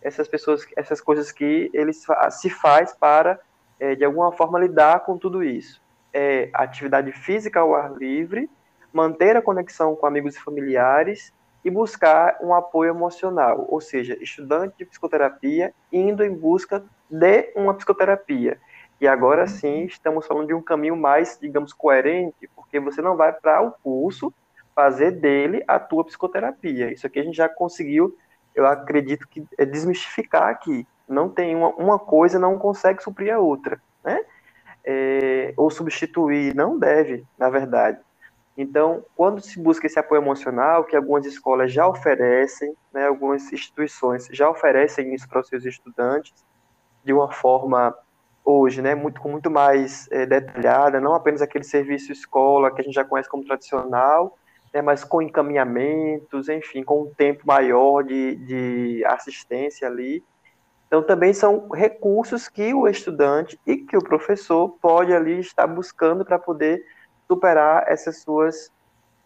[0.02, 3.40] essas pessoas, essas coisas que eles se faz para
[3.80, 5.82] é, de alguma forma lidar com tudo isso.
[6.12, 8.48] É atividade física ao ar livre,
[8.92, 11.32] manter a conexão com amigos e familiares
[11.64, 17.74] e buscar um apoio emocional, ou seja, estudante de psicoterapia indo em busca de uma
[17.74, 18.60] psicoterapia.
[19.00, 23.32] E agora sim estamos falando de um caminho mais, digamos, coerente, porque você não vai
[23.32, 24.32] para o curso
[24.74, 26.92] fazer dele a tua psicoterapia.
[26.92, 28.16] Isso aqui a gente já conseguiu,
[28.54, 30.86] eu acredito que é desmistificar aqui.
[31.08, 34.24] Não tem uma, uma coisa não consegue suprir a outra, né?
[34.84, 37.98] É, ou substituir, não deve, na verdade.
[38.56, 44.28] Então, quando se busca esse apoio emocional, que algumas escolas já oferecem, né, algumas instituições
[44.30, 46.32] já oferecem isso para os seus estudantes,
[47.04, 47.94] de uma forma
[48.46, 52.84] hoje, né, muito, com muito mais é, detalhada, não apenas aquele serviço escola que a
[52.84, 54.38] gente já conhece como tradicional,
[54.72, 60.22] né, mas com encaminhamentos, enfim, com um tempo maior de, de assistência ali.
[60.86, 66.24] Então, também são recursos que o estudante e que o professor pode ali estar buscando
[66.24, 66.84] para poder
[67.26, 68.70] superar essas suas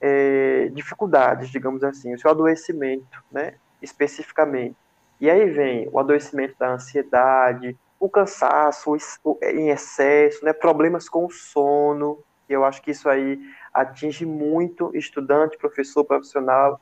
[0.01, 4.77] é, dificuldades, digamos assim, o seu adoecimento, né, especificamente.
[5.21, 8.97] E aí vem o adoecimento da ansiedade, o cansaço
[9.43, 13.39] em excesso, né, problemas com o sono, eu acho que isso aí
[13.73, 16.81] atinge muito estudante, professor, profissional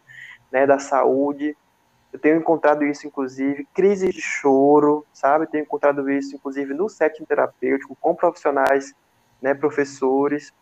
[0.50, 1.56] né, da saúde.
[2.12, 5.44] Eu tenho encontrado isso, inclusive, crises de choro, sabe?
[5.44, 8.94] Eu tenho encontrado isso, inclusive, no setting terapêutico, com profissionais,
[9.42, 10.54] né, professores,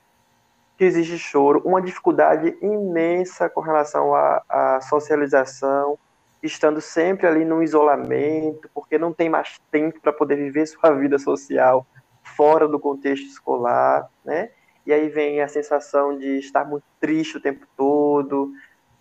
[0.77, 5.99] crises de choro, uma dificuldade imensa com relação à, à socialização,
[6.43, 11.19] estando sempre ali no isolamento, porque não tem mais tempo para poder viver sua vida
[11.19, 11.87] social
[12.23, 14.51] fora do contexto escolar, né?
[14.85, 18.53] E aí vem a sensação de estar muito triste o tempo todo.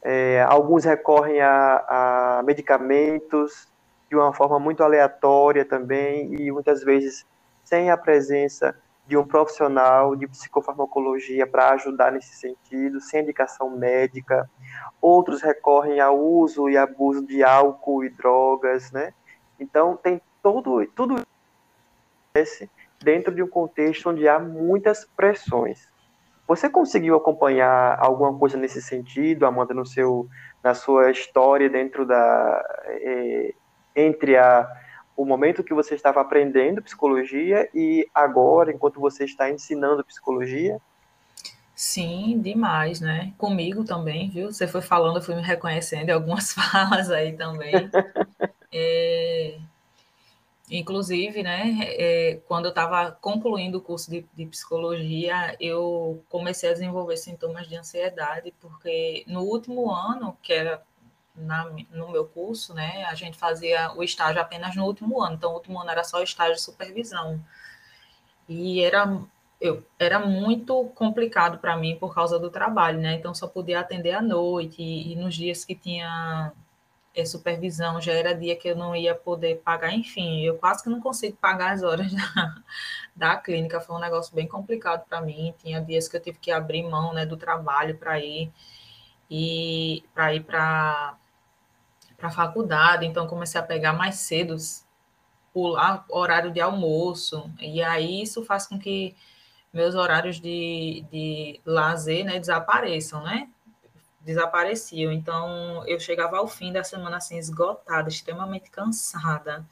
[0.02, 3.68] É, alguns recorrem a, a medicamentos
[4.10, 7.26] de uma forma muito aleatória também e muitas vezes
[7.64, 8.76] sem a presença
[9.08, 14.50] de um profissional de psicofarmacologia para ajudar nesse sentido, sem indicação médica.
[15.02, 19.14] Outros recorrem ao uso e abuso de álcool e drogas, né?
[19.60, 21.16] Então, tem todo, tudo
[22.36, 22.68] isso
[23.04, 25.88] dentro de um contexto onde há muitas pressões.
[26.48, 30.28] Você conseguiu acompanhar alguma coisa nesse sentido, Amanda, no seu,
[30.64, 33.54] na sua história dentro da é,
[33.96, 34.68] entre a
[35.16, 40.80] o momento que você estava aprendendo psicologia e agora, enquanto você está ensinando psicologia?
[41.76, 43.34] Sim, demais, né?
[43.38, 44.52] Comigo também, viu?
[44.52, 47.90] Você foi falando, eu fui me reconhecendo em algumas falas aí também.
[48.72, 49.58] é,
[50.70, 56.74] inclusive, né, é, quando eu estava concluindo o curso de, de, psicologia, eu comecei a
[56.74, 60.82] desenvolver sintomas de ansiedade, porque no último ano, que era
[61.36, 65.52] na, no meu curso, né, a gente fazia o estágio apenas no último ano, então
[65.52, 67.40] o último ano era só estágio de supervisão.
[68.48, 69.22] E era,
[69.60, 74.14] eu, era muito complicado para mim por causa do trabalho, né, então só podia atender
[74.14, 76.54] à noite e, e nos dias que tinha
[77.16, 80.90] é, supervisão, já era dia que eu não ia poder pagar, enfim, eu quase que
[80.90, 82.56] não consigo pagar as horas da,
[83.16, 86.52] da clínica, foi um negócio bem complicado para mim, tinha dias que eu tive que
[86.52, 88.52] abrir mão, né, do trabalho para ir,
[89.30, 91.18] e para ir para
[92.22, 94.56] a faculdade, então comecei a pegar mais cedo,
[95.54, 99.16] pular horário de almoço, e aí isso faz com que
[99.74, 103.50] meus horários de, de lazer, né, desapareçam, né,
[104.22, 109.66] desapareciam, então eu chegava ao fim da semana, assim, esgotada, extremamente cansada,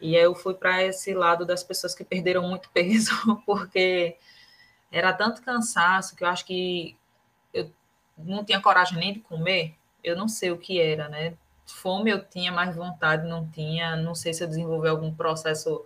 [0.00, 3.12] e aí eu fui para esse lado das pessoas que perderam muito peso,
[3.46, 4.16] porque
[4.90, 6.96] era tanto cansaço que eu acho que
[7.52, 7.70] eu
[8.18, 11.34] não tinha coragem nem de comer, eu não sei o que era, né?
[11.66, 13.96] Fome eu tinha, mas vontade não tinha.
[13.96, 15.84] Não sei se eu desenvolvi algum processo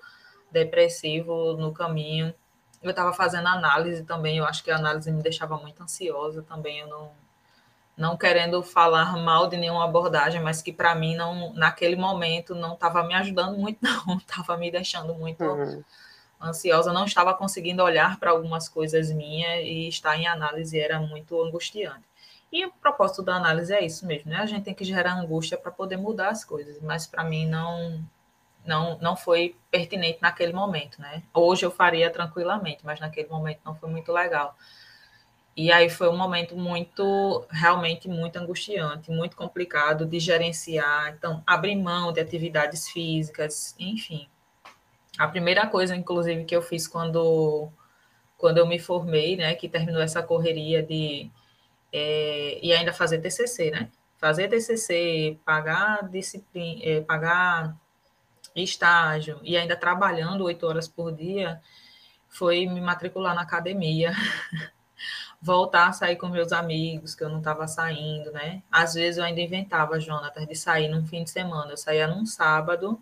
[0.50, 2.34] depressivo no caminho.
[2.82, 6.78] Eu estava fazendo análise também, eu acho que a análise me deixava muito ansiosa também.
[6.78, 7.10] Eu não,
[7.96, 12.74] não querendo falar mal de nenhuma abordagem, mas que para mim não, naquele momento não
[12.74, 15.82] estava me ajudando muito, não, estava me deixando muito uhum.
[16.40, 21.42] ansiosa, não estava conseguindo olhar para algumas coisas minhas e estar em análise era muito
[21.42, 22.07] angustiante.
[22.50, 24.38] E o propósito da análise é isso mesmo, né?
[24.38, 28.02] A gente tem que gerar angústia para poder mudar as coisas, mas para mim não,
[28.64, 31.22] não não foi pertinente naquele momento, né?
[31.34, 34.56] Hoje eu faria tranquilamente, mas naquele momento não foi muito legal.
[35.56, 41.14] E aí foi um momento muito, realmente muito angustiante, muito complicado de gerenciar.
[41.18, 44.28] Então, abrir mão de atividades físicas, enfim.
[45.18, 47.68] A primeira coisa, inclusive, que eu fiz quando,
[48.36, 51.28] quando eu me formei, né, que terminou essa correria de
[51.92, 53.90] é, e ainda fazer TCC, né?
[54.18, 57.76] Fazer TCC, pagar disciplina, é, pagar
[58.54, 61.60] estágio e ainda trabalhando oito horas por dia,
[62.28, 64.12] foi me matricular na academia,
[65.40, 68.62] voltar a sair com meus amigos, que eu não estava saindo, né?
[68.70, 71.72] Às vezes eu ainda inventava, Jonathan, de sair num fim de semana.
[71.72, 73.00] Eu saía num sábado,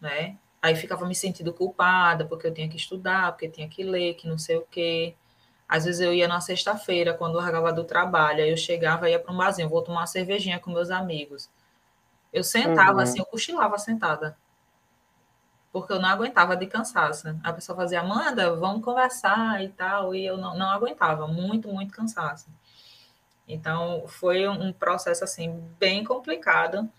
[0.00, 0.38] né?
[0.62, 4.28] Aí ficava me sentindo culpada, porque eu tinha que estudar, porque tinha que ler, que
[4.28, 5.14] não sei o quê.
[5.70, 9.32] Às vezes eu ia na sexta-feira, quando largava do trabalho, aí eu chegava, ia para
[9.32, 11.48] um barzinho, vou tomar uma cervejinha com meus amigos.
[12.32, 12.98] Eu sentava uhum.
[12.98, 14.36] assim, eu cochilava sentada.
[15.72, 17.38] Porque eu não aguentava de cansaço.
[17.44, 21.94] A pessoa fazia, Amanda, vamos conversar e tal, e eu não, não aguentava, muito, muito
[21.94, 22.48] cansaço.
[23.46, 26.90] Então, foi um processo, assim, bem complicado,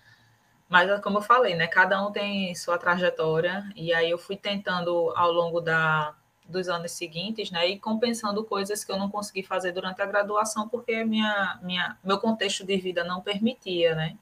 [0.70, 5.12] mas como eu falei, né, cada um tem sua trajetória, e aí eu fui tentando,
[5.14, 6.16] ao longo da,
[6.52, 10.68] dos anos seguintes, né, e compensando coisas que eu não consegui fazer durante a graduação
[10.70, 14.18] porque minha, minha, meu contexto de vida não permitia, né.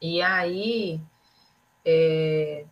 [0.00, 1.00] E aí
[1.84, 2.64] é,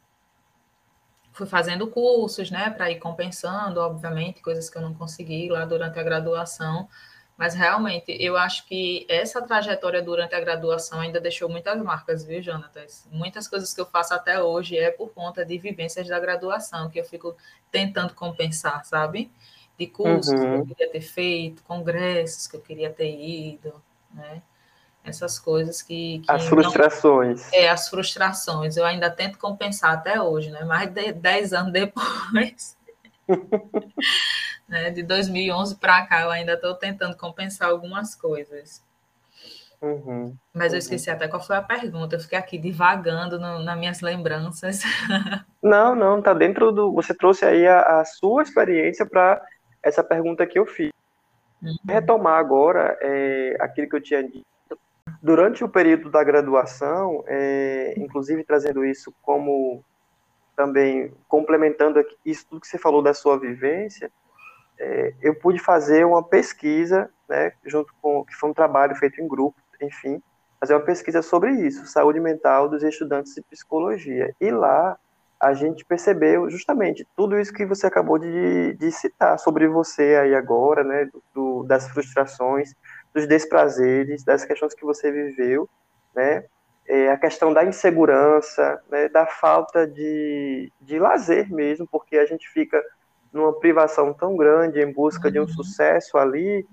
[1.33, 5.99] fui fazendo cursos, né, para ir compensando, obviamente, coisas que eu não consegui lá durante
[5.99, 6.89] a graduação,
[7.43, 12.41] mas realmente, eu acho que essa trajetória durante a graduação ainda deixou muitas marcas, viu,
[12.41, 13.05] Jonatas?
[13.11, 17.01] Muitas coisas que eu faço até hoje é por conta de vivências da graduação, que
[17.01, 17.37] eu fico
[17.69, 19.29] tentando compensar, sabe?
[19.77, 20.39] De cursos uhum.
[20.39, 20.67] que eu uhum.
[20.67, 23.75] queria ter feito, congressos que eu queria ter ido,
[24.15, 24.41] né?
[25.03, 26.21] Essas coisas que.
[26.21, 27.51] que as frustrações.
[27.51, 27.59] Não...
[27.59, 28.77] É, as frustrações.
[28.77, 30.63] Eu ainda tento compensar até hoje, né?
[30.63, 32.77] Mais de 10 anos depois.
[34.73, 34.91] né?
[34.91, 38.83] De 2011 para cá, eu ainda estou tentando compensar algumas coisas.
[39.83, 40.79] Uhum, Mas eu uhum.
[40.79, 42.17] esqueci até qual foi a pergunta.
[42.17, 44.83] Eu fiquei aqui divagando no, nas minhas lembranças.
[45.63, 46.93] Não, não, tá dentro do.
[46.95, 49.41] Você trouxe aí a, a sua experiência para
[49.81, 50.91] essa pergunta que eu fiz.
[51.63, 51.77] Uhum.
[51.89, 54.45] Retomar agora é, aquilo que eu tinha dito.
[55.23, 59.85] Durante o período da graduação, é, inclusive trazendo isso como
[60.57, 64.11] também complementando isso tudo que você falou da sua vivência,
[64.79, 69.29] é, eu pude fazer uma pesquisa, né, junto com que foi um trabalho feito em
[69.29, 70.23] grupo, enfim,
[70.61, 74.35] fazer uma pesquisa sobre isso, saúde mental dos estudantes de psicologia.
[74.41, 74.97] E lá
[75.41, 80.35] a gente percebeu justamente tudo isso que você acabou de, de citar sobre você aí
[80.37, 82.75] agora, né, do, das frustrações,
[83.13, 85.69] dos desprazeres, das questões que você viveu,
[86.15, 86.45] né,
[86.87, 92.49] é, a questão da insegurança, né, da falta de, de lazer mesmo, porque a gente
[92.49, 92.81] fica
[93.33, 95.49] numa privação tão grande em busca de um uhum.
[95.49, 96.67] sucesso ali,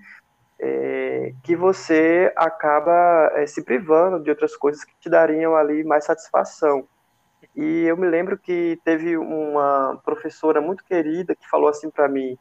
[0.59, 6.05] é, que você acaba é, se privando de outras coisas que te dariam ali mais
[6.05, 6.85] satisfação.
[7.55, 12.37] E eu me lembro que teve uma professora muito querida que falou assim para mim: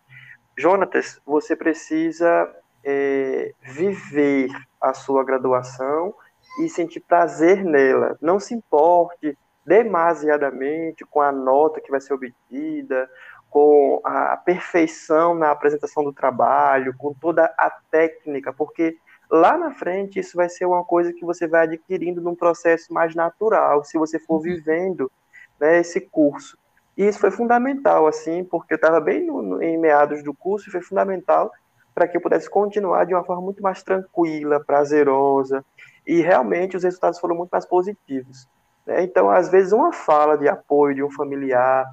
[0.57, 2.53] Jonatas, você precisa
[2.85, 4.49] é, viver
[4.81, 6.15] a sua graduação
[6.61, 8.17] e sentir prazer nela.
[8.21, 13.09] Não se importe demasiadamente com a nota que vai ser obtida,
[13.51, 18.97] com a perfeição na apresentação do trabalho, com toda a técnica, porque
[19.31, 23.15] lá na frente isso vai ser uma coisa que você vai adquirindo num processo mais
[23.15, 24.43] natural, se você for uhum.
[24.43, 25.11] vivendo
[25.59, 26.59] né, esse curso.
[26.97, 30.69] E isso foi fundamental, assim, porque eu estava bem no, no, em meados do curso
[30.69, 31.51] e foi fundamental
[31.95, 35.65] para que eu pudesse continuar de uma forma muito mais tranquila, prazerosa,
[36.07, 38.49] e realmente os resultados foram muito mais positivos.
[38.87, 39.03] Né?
[39.03, 41.87] Então, às vezes, uma fala de apoio de um familiar,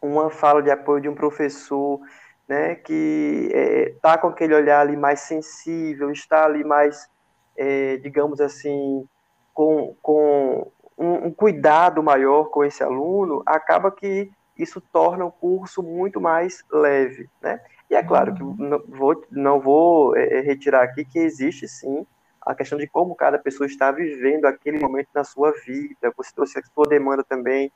[0.00, 2.00] uma fala de apoio de um professor,
[2.48, 3.50] né, que
[3.94, 7.08] está é, com aquele olhar ali mais sensível, está ali mais,
[7.56, 9.06] é, digamos assim,
[9.52, 15.82] com, com um, um, cuidado maior com esse aluno, acaba que isso torna o curso
[15.82, 17.60] muito mais leve, né?
[17.90, 18.56] E é claro que uhum.
[18.58, 22.06] não vou, não vou é, é, retirar aqui que existe sim
[22.40, 26.12] a questão de como cada pessoa está vivendo aquele momento na sua vida.
[26.16, 27.70] Você trouxe a sua demanda também,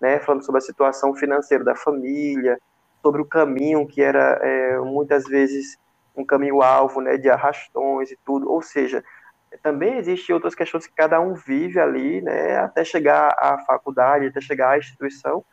[0.00, 2.58] né, falando sobre a situação financeira da família,
[3.02, 5.78] sobre o caminho que era é, muitas vezes
[6.16, 8.50] um caminho alvo, né, de arrastões e tudo.
[8.50, 9.04] Ou seja,
[9.62, 14.40] também existem outras questões que cada um vive ali, né, até chegar à faculdade, até
[14.40, 15.44] chegar à instituição,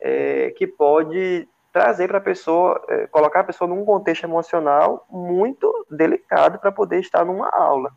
[0.00, 5.86] é, que pode trazer para a pessoa, é, colocar a pessoa num contexto emocional muito
[5.90, 7.90] delicado para poder estar numa aula.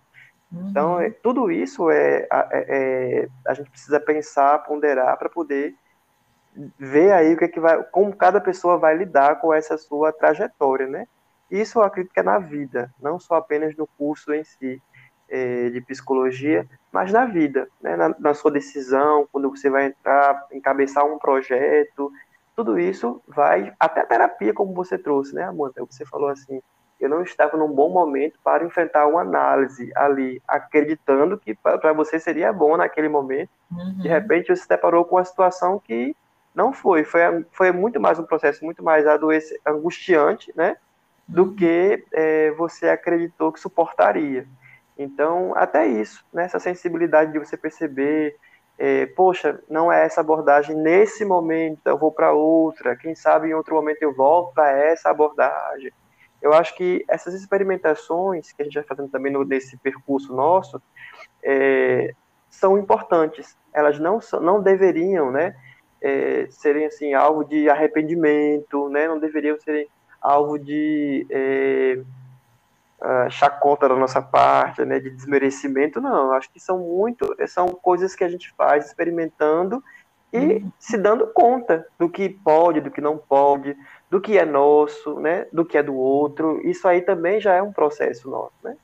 [0.51, 0.69] Uhum.
[0.69, 5.75] Então, é, tudo isso é, é, é, a gente precisa pensar, ponderar para poder
[6.77, 10.11] ver aí o que, é que vai, como cada pessoa vai lidar com essa sua
[10.11, 11.07] trajetória, né?
[11.49, 14.81] Isso eu acredito que é na vida, não só apenas no curso em si
[15.29, 17.95] é, de psicologia, mas na vida, né?
[17.95, 22.11] Na, na, sua decisão, quando você vai entrar, encabeçar um projeto,
[22.55, 25.85] tudo isso vai, até a terapia, como você trouxe, né, Amanda?
[25.85, 26.61] Você falou assim,
[26.99, 32.19] eu não estava num bom momento para enfrentar uma análise ali, acreditando que para você
[32.19, 33.49] seria bom naquele momento.
[33.69, 33.99] Uhum.
[33.99, 36.15] De repente você se deparou com uma situação que
[36.55, 40.77] não foi, foi, foi muito mais um processo muito mais adoece, angustiante, né,
[41.27, 41.55] do uhum.
[41.55, 44.47] que é, você acreditou que suportaria.
[44.97, 48.37] Então, até isso, né, essa sensibilidade de você perceber,
[48.77, 53.53] é, poxa, não é essa abordagem nesse momento, eu vou para outra, quem sabe em
[53.53, 55.91] outro momento eu volto para essa abordagem.
[56.41, 60.81] Eu acho que essas experimentações que a gente vai fazendo também no, nesse percurso nosso
[61.43, 62.13] é,
[62.49, 63.57] são importantes.
[63.73, 65.55] Elas não, não deveriam, né,
[66.05, 69.07] é, serem assim alvo de arrependimento, né?
[69.07, 69.87] Não deveriam ser
[70.21, 71.99] alvo de é,
[73.31, 74.99] chacota da nossa parte, né?
[74.99, 76.31] De desmerecimento, não.
[76.33, 79.83] Acho que são muito, são coisas que a gente faz experimentando
[80.31, 80.71] e uhum.
[80.77, 83.75] se dando conta do que pode, do que não pode,
[84.07, 85.47] do que é nosso, né?
[85.51, 86.61] Do que é do outro.
[86.63, 88.77] Isso aí também já é um processo nosso, né?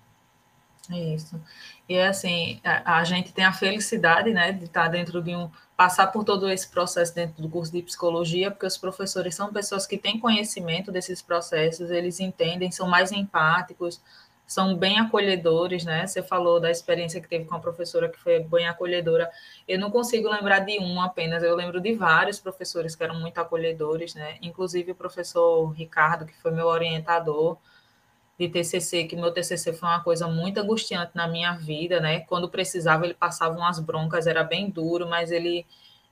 [0.89, 1.39] Isso.
[1.88, 5.49] E é assim, a, a gente tem a felicidade, né, de estar dentro de um
[5.82, 9.88] passar por todo esse processo dentro do curso de psicologia, porque os professores são pessoas
[9.88, 14.00] que têm conhecimento desses processos, eles entendem, são mais empáticos,
[14.46, 16.06] são bem acolhedores, né?
[16.06, 19.28] Você falou da experiência que teve com a professora que foi bem acolhedora.
[19.68, 23.40] Eu não consigo lembrar de um apenas, eu lembro de vários professores que eram muito
[23.40, 24.38] acolhedores, né?
[24.40, 27.58] Inclusive o professor Ricardo, que foi meu orientador,
[28.42, 32.22] de TCC, que meu TCC foi uma coisa muito angustiante na minha vida, né?
[32.22, 35.66] Quando precisava, ele passava umas broncas, era bem duro, mas ele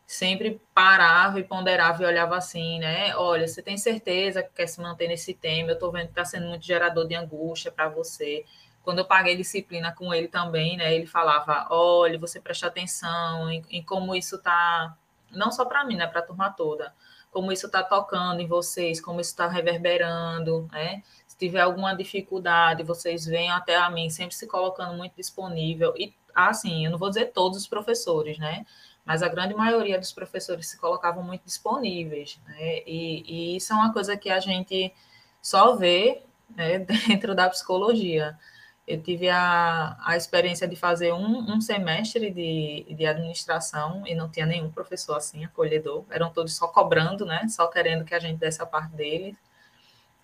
[0.06, 3.16] sempre parava e ponderava e olhava assim, né?
[3.16, 5.70] Olha, você tem certeza que quer se manter nesse tema?
[5.70, 8.46] Eu estou vendo que está sendo muito gerador de angústia para você.
[8.84, 10.94] Quando eu paguei disciplina com ele também, né?
[10.94, 14.96] Ele falava: olha, você presta atenção em, em como isso está,
[15.32, 16.06] não só para mim, né?
[16.06, 16.94] Para a turma toda,
[17.32, 21.04] como isso está tocando em vocês, como isso está reverberando, né?
[21.40, 25.94] Tiver alguma dificuldade, vocês venham até a mim, sempre se colocando muito disponível.
[25.98, 28.66] E, assim, eu não vou dizer todos os professores, né?
[29.06, 32.84] Mas a grande maioria dos professores se colocavam muito disponíveis, né?
[32.86, 33.24] E,
[33.54, 34.94] e isso é uma coisa que a gente
[35.42, 38.38] só vê né, dentro da psicologia.
[38.86, 44.28] Eu tive a, a experiência de fazer um, um semestre de, de administração e não
[44.30, 46.04] tinha nenhum professor assim, acolhedor.
[46.10, 47.48] Eram todos só cobrando, né?
[47.48, 49.36] Só querendo que a gente desse a parte deles.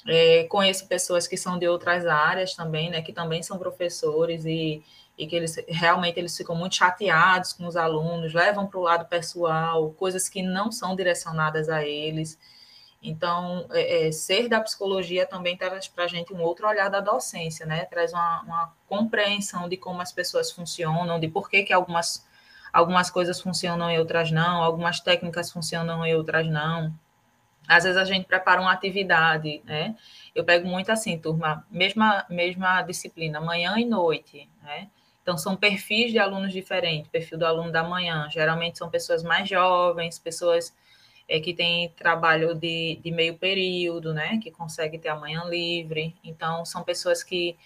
[0.08, 4.84] É, conheço pessoas que são de outras áreas também, né, que também são professores e,
[5.18, 9.06] e que eles realmente eles ficam muito chateados com os alunos, levam para o lado
[9.06, 12.38] pessoal, coisas que não são direcionadas a eles.
[13.02, 17.00] Então, é, é, ser da psicologia também traz para a gente um outro olhar da
[17.00, 17.86] docência, né?
[17.86, 22.26] Traz uma, uma, compreensão de como as pessoas funcionam, de por que, que algumas,
[22.74, 26.94] algumas coisas funcionam e outras não, algumas técnicas funcionam e outras não.
[27.68, 29.96] Às vezes a gente prepara uma atividade, né?
[30.34, 34.90] Eu pego muito assim, turma, mesma, mesma disciplina, manhã e noite, né?
[35.22, 37.10] Então, são perfis de alunos diferentes.
[37.10, 40.72] Perfil do aluno da manhã, geralmente são pessoas mais jovens, pessoas
[41.28, 44.40] é, que têm trabalho de, de meio período, né?
[44.42, 46.16] Que conseguem ter a manhã livre.
[46.24, 47.58] Então, são pessoas que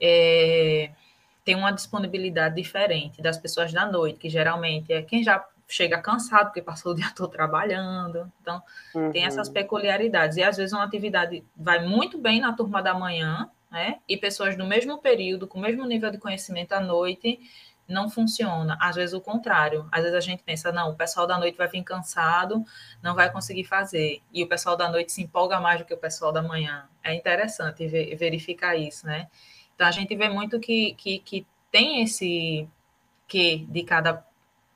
[0.00, 0.90] é,
[1.44, 6.46] tem uma disponibilidade diferente das pessoas da noite, que geralmente é quem já chega cansado
[6.46, 8.30] porque passou o dia todo trabalhando.
[8.42, 8.62] Então,
[8.94, 9.10] uhum.
[9.10, 9.54] tem essas uhum.
[9.54, 10.36] peculiaridades.
[10.36, 13.98] E às vezes uma atividade vai muito bem na turma da manhã, né?
[14.08, 17.38] E pessoas do mesmo período, com o mesmo nível de conhecimento à noite,
[17.86, 18.76] não funciona.
[18.80, 19.88] Às vezes o contrário.
[19.92, 22.64] Às vezes a gente pensa, não, o pessoal da noite vai vir cansado,
[23.02, 24.22] não vai conseguir fazer.
[24.32, 26.88] E o pessoal da noite se empolga mais do que o pessoal da manhã.
[27.02, 29.28] É interessante ver, verificar isso, né?
[29.74, 32.68] Então a gente vê muito que, que, que tem esse
[33.26, 34.24] que de cada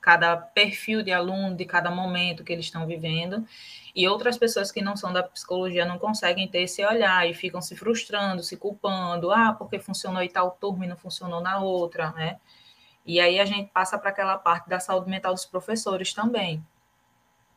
[0.05, 3.43] cada perfil de aluno, de cada momento que eles estão vivendo,
[3.97, 7.63] e outras pessoas que não são da psicologia não conseguem ter esse olhar e ficam
[7.63, 12.11] se frustrando, se culpando, ah, porque funcionou em tal turma e não funcionou na outra,
[12.13, 12.37] né?
[13.07, 16.63] E aí a gente passa para aquela parte da saúde mental dos professores também,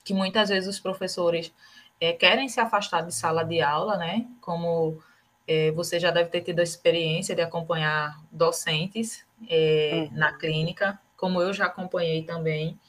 [0.05, 1.53] que muitas vezes os professores
[1.99, 4.25] é, querem se afastar de sala de aula, né?
[4.39, 5.03] Como
[5.45, 10.17] é, você já deve ter tido a experiência de acompanhar docentes é, uhum.
[10.17, 12.79] na clínica, como eu já acompanhei também.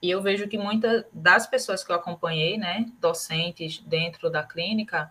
[0.00, 5.10] E eu vejo que muitas das pessoas que eu acompanhei, né, docentes dentro da clínica,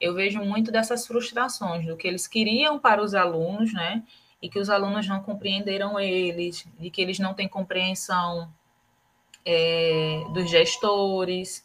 [0.00, 4.02] eu vejo muito dessas frustrações do que eles queriam para os alunos, né,
[4.40, 8.52] e que os alunos não compreenderam eles, de que eles não têm compreensão
[9.44, 11.64] é, dos gestores,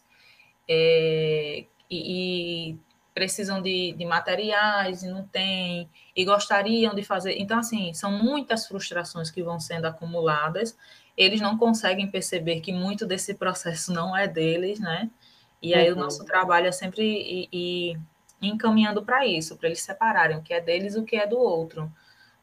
[0.68, 2.80] é, e, e,
[3.18, 7.36] precisam de, de materiais e não tem, e gostariam de fazer.
[7.39, 10.78] Então, assim, são muitas frustrações que vão sendo acumuladas.
[11.18, 15.09] Eles não conseguem perceber que muito desse processo não é deles, né?
[15.59, 15.97] E aí uhum.
[15.97, 17.99] o nosso trabalho é sempre ir, ir
[18.39, 21.39] encaminhando para isso, para eles separarem o que é deles e o que é do
[21.39, 21.91] outro.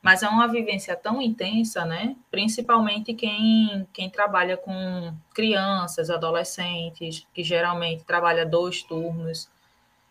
[0.02, 2.16] Mas é uma vivência tão intensa, né?
[2.32, 9.53] Principalmente quem, quem trabalha com crianças, adolescentes, que geralmente trabalha dois turnos.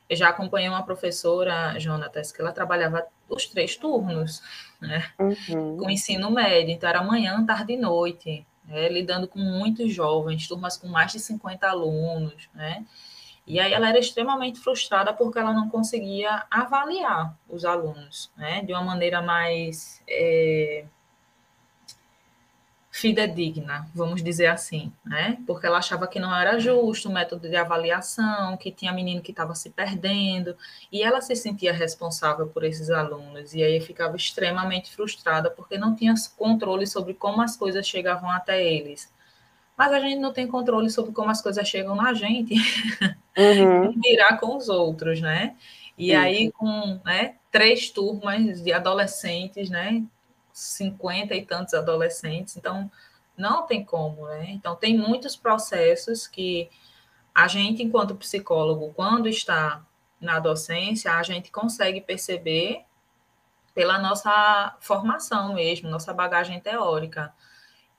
[0.10, 4.41] Eu já acompanhei uma professora, Jonatas, que ela trabalhava os três turnos,
[4.80, 5.04] né?
[5.20, 5.78] Uhum.
[5.78, 8.89] Com ensino médio, então era manhã, tarde e noite, né?
[8.89, 12.86] lidando com muitos jovens, turmas com mais de 50 alunos, né?
[13.45, 18.62] E aí ela era extremamente frustrada porque ela não conseguia avaliar os alunos, né?
[18.62, 20.86] De uma maneira mais é,
[22.94, 25.39] fidedigna, vamos dizer assim, né?
[25.48, 29.32] Porque ela achava que não era justo o método de avaliação, que tinha menino que
[29.32, 30.56] estava se perdendo,
[30.91, 35.96] e ela se sentia responsável por esses alunos, e aí ficava extremamente frustrada porque não
[35.96, 39.12] tinha controle sobre como as coisas chegavam até eles.
[39.76, 42.54] Mas a gente não tem controle sobre como as coisas chegam na gente,
[43.36, 44.00] uhum.
[44.00, 45.56] virar com os outros, né?
[45.98, 50.04] E aí, com né, três turmas de adolescentes, né?
[50.54, 52.89] 50 e tantos adolescentes, então
[53.36, 54.51] não tem como, né?
[54.51, 56.70] Então tem muitos processos que
[57.34, 59.84] a gente, enquanto psicólogo, quando está
[60.22, 62.86] na docência, a gente consegue perceber
[63.74, 67.34] pela nossa formação mesmo, nossa bagagem teórica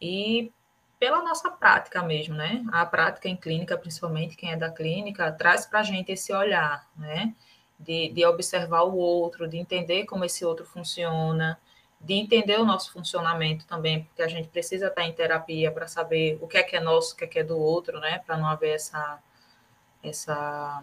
[0.01, 0.53] e
[0.99, 2.65] pela nossa prática mesmo, né?
[2.73, 6.89] A prática em clínica, principalmente quem é da clínica, traz para a gente esse olhar,
[6.97, 7.35] né?
[7.79, 11.59] De, de observar o outro, de entender como esse outro funciona,
[12.05, 16.39] de entender o nosso funcionamento também, porque a gente precisa estar em terapia para saber
[16.41, 18.21] o que é que é nosso, o que é que é do outro, né?
[18.27, 19.19] Para não haver essa,
[20.03, 20.83] essa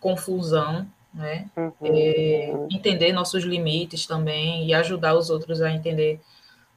[0.00, 1.50] confusão, né?
[1.54, 2.68] Uhum, é, uhum.
[2.70, 6.18] Entender nossos limites também e ajudar os outros a entender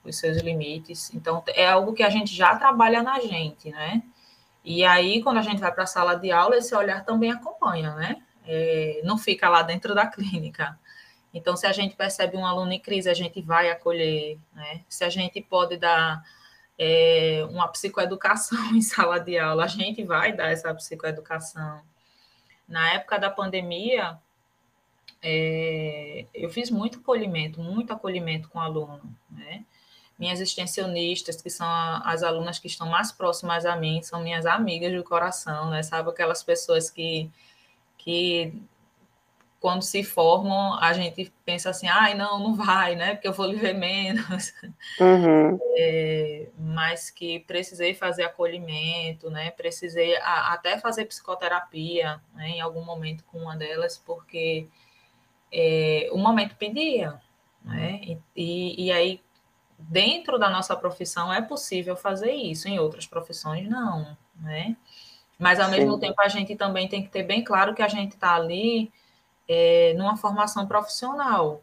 [0.04, 1.14] os seus limites.
[1.14, 4.04] Então, é algo que a gente já trabalha na gente, né?
[4.66, 7.94] E aí, quando a gente vai para a sala de aula, esse olhar também acompanha,
[7.96, 8.22] né?
[8.46, 10.78] É, não fica lá dentro da clínica.
[11.36, 14.86] Então, se a gente percebe um aluno em crise, a gente vai acolher, né?
[14.88, 16.24] Se a gente pode dar
[16.80, 21.82] é, uma psicoeducação em sala de aula, a gente vai dar essa psicoeducação.
[22.66, 24.18] Na época da pandemia,
[25.22, 29.66] é, eu fiz muito acolhimento, muito acolhimento com aluno, né?
[30.18, 31.68] Minhas extensionistas, que são
[32.06, 35.84] as alunas que estão mais próximas a mim, são minhas amigas do coração, né?
[35.84, 37.30] Sabe aquelas pessoas que,
[37.98, 38.54] que
[39.66, 43.16] quando se formam, a gente pensa assim, ai, não, não vai, né?
[43.16, 44.54] Porque eu vou viver menos.
[45.00, 45.60] Uhum.
[45.78, 49.52] É, mas que precisei fazer acolhimento, né?
[49.52, 52.50] Precisei a, até fazer psicoterapia né?
[52.50, 54.68] em algum momento com uma delas, porque
[55.52, 57.20] é, o momento pedia,
[57.62, 58.00] né?
[58.04, 59.22] E, e, e aí,
[59.78, 64.78] dentro da nossa profissão, é possível fazer isso, em outras profissões, não, né?
[65.38, 65.72] Mas, ao Sim.
[65.72, 68.94] mesmo tempo, a gente também tem que ter bem claro que a gente está ali
[69.48, 71.62] é, numa formação profissional.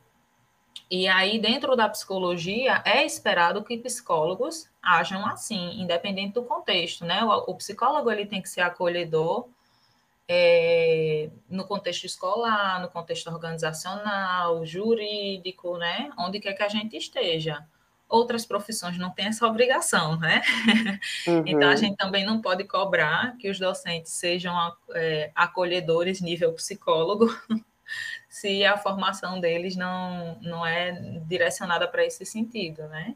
[0.90, 7.24] E aí, dentro da psicologia, é esperado que psicólogos ajam assim, independente do contexto, né?
[7.24, 9.48] O, o psicólogo ele tem que ser acolhedor,
[10.28, 16.10] é, no contexto escolar, no contexto organizacional, jurídico, né?
[16.18, 17.66] Onde quer que a gente esteja.
[18.08, 20.42] Outras profissões não têm essa obrigação, né?
[21.26, 21.44] Uhum.
[21.46, 24.54] Então, a gente também não pode cobrar que os docentes sejam
[24.94, 27.26] é, acolhedores nível psicólogo,
[28.32, 30.90] se a formação deles não, não é
[31.26, 33.14] direcionada para esse sentido, né?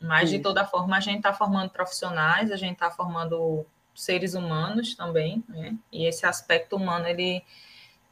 [0.00, 3.66] Mas, de toda forma, a gente está formando profissionais, a gente está formando
[3.96, 5.76] seres humanos também, né?
[5.90, 7.44] E esse aspecto humano, ele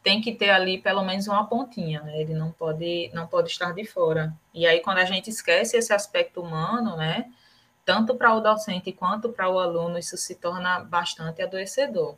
[0.03, 2.21] tem que ter ali pelo menos uma pontinha, né?
[2.21, 4.35] Ele não pode, não pode estar de fora.
[4.53, 7.31] E aí, quando a gente esquece esse aspecto humano, né?
[7.85, 12.17] Tanto para o docente quanto para o aluno, isso se torna bastante adoecedor.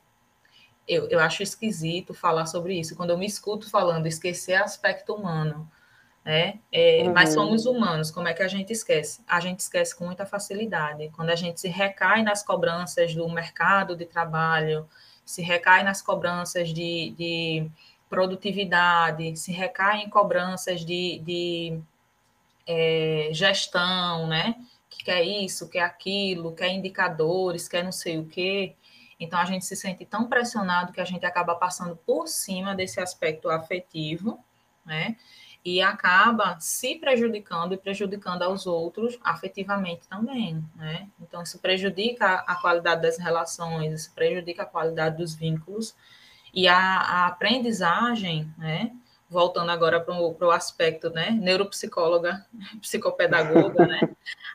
[0.87, 2.97] Eu, eu acho esquisito falar sobre isso.
[2.97, 5.71] Quando eu me escuto falando esquecer aspecto humano,
[6.25, 6.59] né?
[6.71, 7.13] É, uhum.
[7.13, 9.23] Mas somos humanos, como é que a gente esquece?
[9.27, 11.11] A gente esquece com muita facilidade.
[11.15, 14.89] Quando a gente se recai nas cobranças do mercado de trabalho,
[15.25, 17.71] se recai nas cobranças de, de
[18.09, 21.81] produtividade, se recai em cobranças de, de
[22.67, 24.55] é, gestão, né?
[24.89, 28.75] Que quer isso, quer aquilo, quer indicadores, quer não sei o quê.
[29.23, 33.01] Então a gente se sente tão pressionado que a gente acaba passando por cima desse
[33.01, 34.39] aspecto afetivo,
[34.85, 35.17] né?
[35.65, 41.09] e acaba se prejudicando e prejudicando aos outros afetivamente também, né?
[41.21, 45.95] Então, isso prejudica a qualidade das relações, isso prejudica a qualidade dos vínculos
[46.53, 48.93] e a, a aprendizagem, né?
[49.33, 51.31] Voltando agora para o aspecto, né?
[51.31, 52.45] Neuropsicóloga,
[52.83, 54.01] psicopedagoga, né?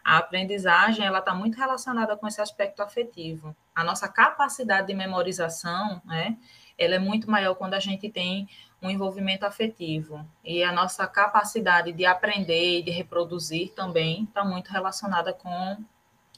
[0.06, 3.56] A aprendizagem, ela está muito relacionada com esse aspecto afetivo.
[3.74, 6.38] A nossa capacidade de memorização, né?
[6.78, 8.48] Ela é muito maior quando a gente tem
[8.80, 10.24] um envolvimento afetivo.
[10.46, 15.84] E a nossa capacidade de aprender e de reproduzir também está muito relacionada com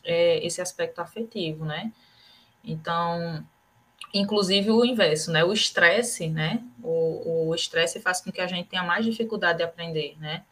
[0.02, 1.92] é, esse aspecto afetivo, né?
[2.64, 3.46] Então,
[4.14, 5.44] inclusive o inverso, né?
[5.44, 6.64] O estresse, né?
[6.82, 10.44] O estresse faz com que a gente tenha mais dificuldade de aprender, né?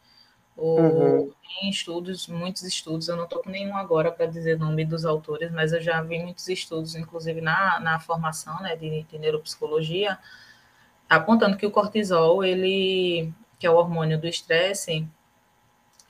[0.56, 1.32] O, uhum.
[1.62, 5.04] Em estudos, muitos estudos, eu não estou com nenhum agora para dizer o nome dos
[5.04, 10.18] autores, mas eu já vi muitos estudos, inclusive na, na formação né, de, de neuropsicologia,
[11.08, 15.06] apontando que o cortisol, ele, que é o hormônio do estresse,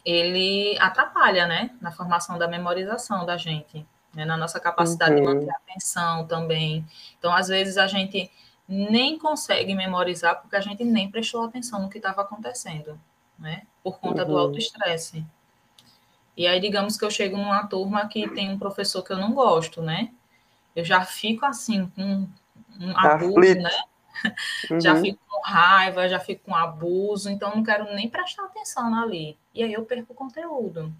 [0.02, 3.86] ele atrapalha, né, na formação da memorização da gente,
[4.18, 5.20] né, na nossa capacidade uhum.
[5.20, 6.84] de manter a atenção também.
[7.16, 8.28] Então, às vezes, a gente
[8.68, 12.98] nem consegue memorizar porque a gente nem prestou atenção no que estava acontecendo,
[13.38, 14.28] né, por conta uhum.
[14.28, 15.24] do alto estresse.
[16.36, 19.32] E aí, digamos que eu chego numa turma que tem um professor que eu não
[19.32, 20.10] gosto, né,
[20.74, 22.26] eu já fico assim, com
[22.80, 23.70] um abuso, né,
[24.68, 24.80] Uhum.
[24.80, 29.38] já fico com raiva, já fico com abuso, então não quero nem prestar atenção ali.
[29.54, 30.92] E aí eu perco o conteúdo.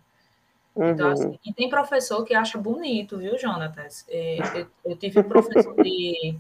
[0.77, 0.93] Então, uhum.
[0.93, 4.05] Então, assim, e tem professor que acha bonito, viu, Jonatas?
[4.09, 6.39] É, eu, eu tive um professor de,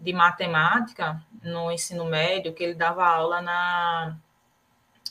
[0.00, 4.16] de matemática no ensino médio que ele dava aula na,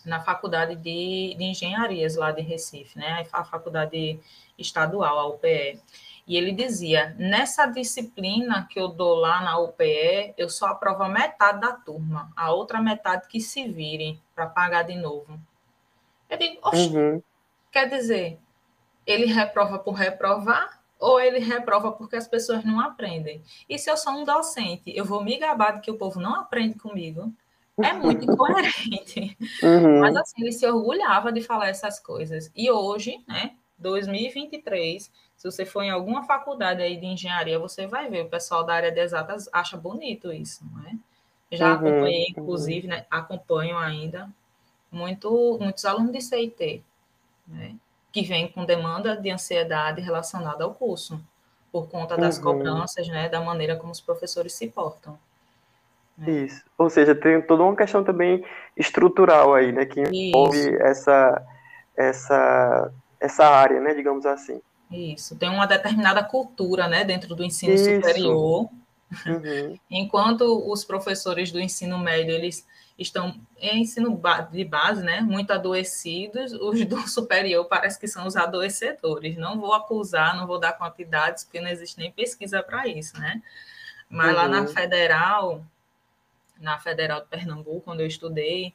[0.06, 3.26] na faculdade de, de engenharias lá de Recife, né?
[3.32, 4.20] A faculdade
[4.58, 5.82] estadual, a UPE.
[6.28, 11.10] E ele dizia: nessa disciplina que eu dou lá na UPE, eu só aprovo a
[11.10, 15.40] metade da turma, a outra metade que se virem para pagar de novo.
[16.30, 17.22] Eu digo: uhum.
[17.76, 18.40] Quer dizer,
[19.06, 23.42] ele reprova por reprovar ou ele reprova porque as pessoas não aprendem?
[23.68, 26.36] E se eu sou um docente, eu vou me gabar de que o povo não
[26.36, 27.34] aprende comigo?
[27.84, 29.38] É muito incoerente.
[29.62, 30.00] Uhum.
[30.00, 32.50] Mas assim, ele se orgulhava de falar essas coisas.
[32.56, 38.10] E hoje, né, 2023 se você for em alguma faculdade aí de engenharia, você vai
[38.10, 40.94] ver, o pessoal da área de exatas acha bonito isso, não é?
[41.52, 42.42] Já uhum, acompanhei, uhum.
[42.42, 44.30] inclusive, né, acompanho ainda
[44.90, 46.82] muito, muitos alunos de CIT,
[47.48, 47.76] né,
[48.12, 51.20] que vêm com demanda de ansiedade relacionada ao curso,
[51.72, 52.44] por conta das uhum.
[52.44, 55.18] cobranças, né, da maneira como os professores se portam.
[56.18, 56.46] Né?
[56.46, 56.64] Isso.
[56.78, 58.44] Ou seja, tem toda uma questão também
[58.78, 61.46] estrutural aí, né, que envolve essa,
[61.96, 64.62] essa, essa área, né, digamos assim.
[64.92, 67.84] Isso, tem uma determinada cultura né, dentro do ensino Isso.
[67.84, 68.70] superior.
[69.26, 69.78] Uhum.
[69.90, 72.66] Enquanto os professores do ensino médio eles
[72.98, 74.20] estão em ensino
[74.52, 79.38] de base, né, muito adoecidos, os do superior parece que são os adoecedores.
[79.38, 83.42] Não vou acusar, não vou dar quantidades, porque não existe nem pesquisa para isso, né?
[84.10, 84.36] Mas uhum.
[84.36, 84.68] lá na uhum.
[84.68, 85.66] Federal,
[86.60, 88.74] na Federal de Pernambuco, quando eu estudei,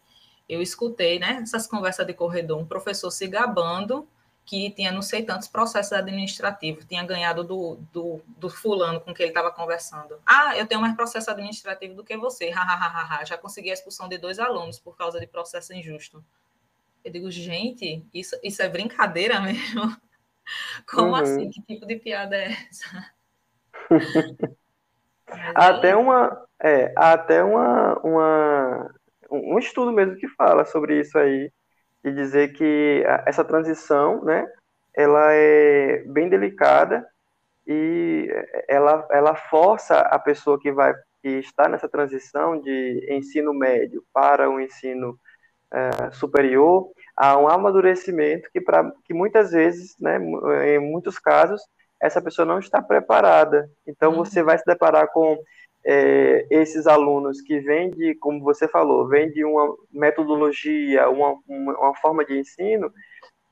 [0.49, 4.07] eu escutei, né, essas conversas de corredor, um professor se gabando
[4.45, 9.25] que tinha não sei tantos processos administrativos, tinha ganhado do, do, do fulano com quem
[9.25, 10.19] ele estava conversando.
[10.27, 12.51] Ah, eu tenho mais processo administrativo do que você,
[13.25, 16.25] já consegui a expulsão de dois alunos por causa de processo injusto.
[17.05, 19.97] Eu digo, gente, isso, isso é brincadeira mesmo?
[20.91, 21.15] Como uhum.
[21.15, 21.51] assim?
[21.51, 23.13] Que tipo de piada é essa?
[25.55, 28.95] até uma, é, até uma, uma,
[29.31, 31.53] um estudo mesmo que fala sobre isso aí,
[32.05, 34.47] e dizer que essa transição, né,
[34.95, 37.07] ela é bem delicada
[37.67, 38.29] e
[38.69, 40.93] ela, ela força a pessoa que vai
[41.23, 45.19] que está nessa transição de ensino médio para o ensino
[45.73, 50.19] é, superior a um amadurecimento que, pra, que muitas vezes, né,
[50.67, 51.61] em muitos casos,
[52.01, 53.71] essa pessoa não está preparada.
[53.87, 54.25] Então, uhum.
[54.25, 55.39] você vai se deparar com
[55.85, 61.95] é, esses alunos que vêm de, como você falou, vêm de uma metodologia, uma, uma,
[61.97, 62.93] forma de ensino,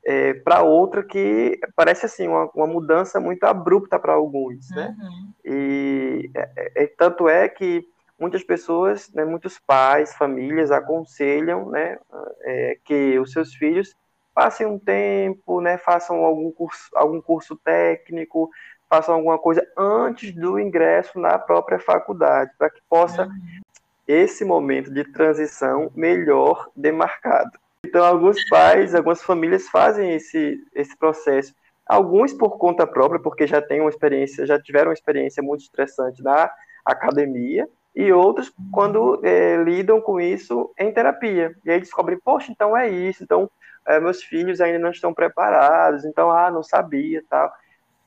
[0.05, 4.97] é, para outra que parece assim uma, uma mudança muito abrupta para alguns, né?
[5.01, 5.33] Uhum.
[5.45, 7.87] E é, é, tanto é que
[8.19, 11.99] muitas pessoas, né, muitos pais, famílias aconselham, né,
[12.43, 13.95] é, que os seus filhos
[14.35, 18.51] passem um tempo, né, façam algum curso, algum curso técnico,
[18.89, 23.61] façam alguma coisa antes do ingresso na própria faculdade, para que possa uhum.
[24.07, 27.59] esse momento de transição melhor demarcado.
[27.85, 31.55] Então, alguns pais, algumas famílias fazem esse, esse processo.
[31.87, 36.23] Alguns por conta própria, porque já têm uma experiência, já tiveram uma experiência muito estressante
[36.23, 36.51] na
[36.85, 41.55] academia, e outros quando é, lidam com isso em terapia.
[41.65, 43.51] E aí descobrem, poxa, então é isso, então
[43.87, 47.53] é, meus filhos ainda não estão preparados, então, ah, não sabia tal.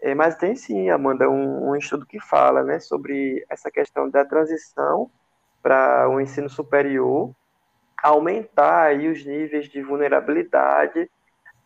[0.01, 4.25] É, mas tem sim, Amanda, um, um, estudo que fala né, sobre essa questão da
[4.25, 5.11] transição
[5.61, 7.31] para o ensino superior,
[8.01, 11.07] aumentar aí os níveis de vulnerabilidade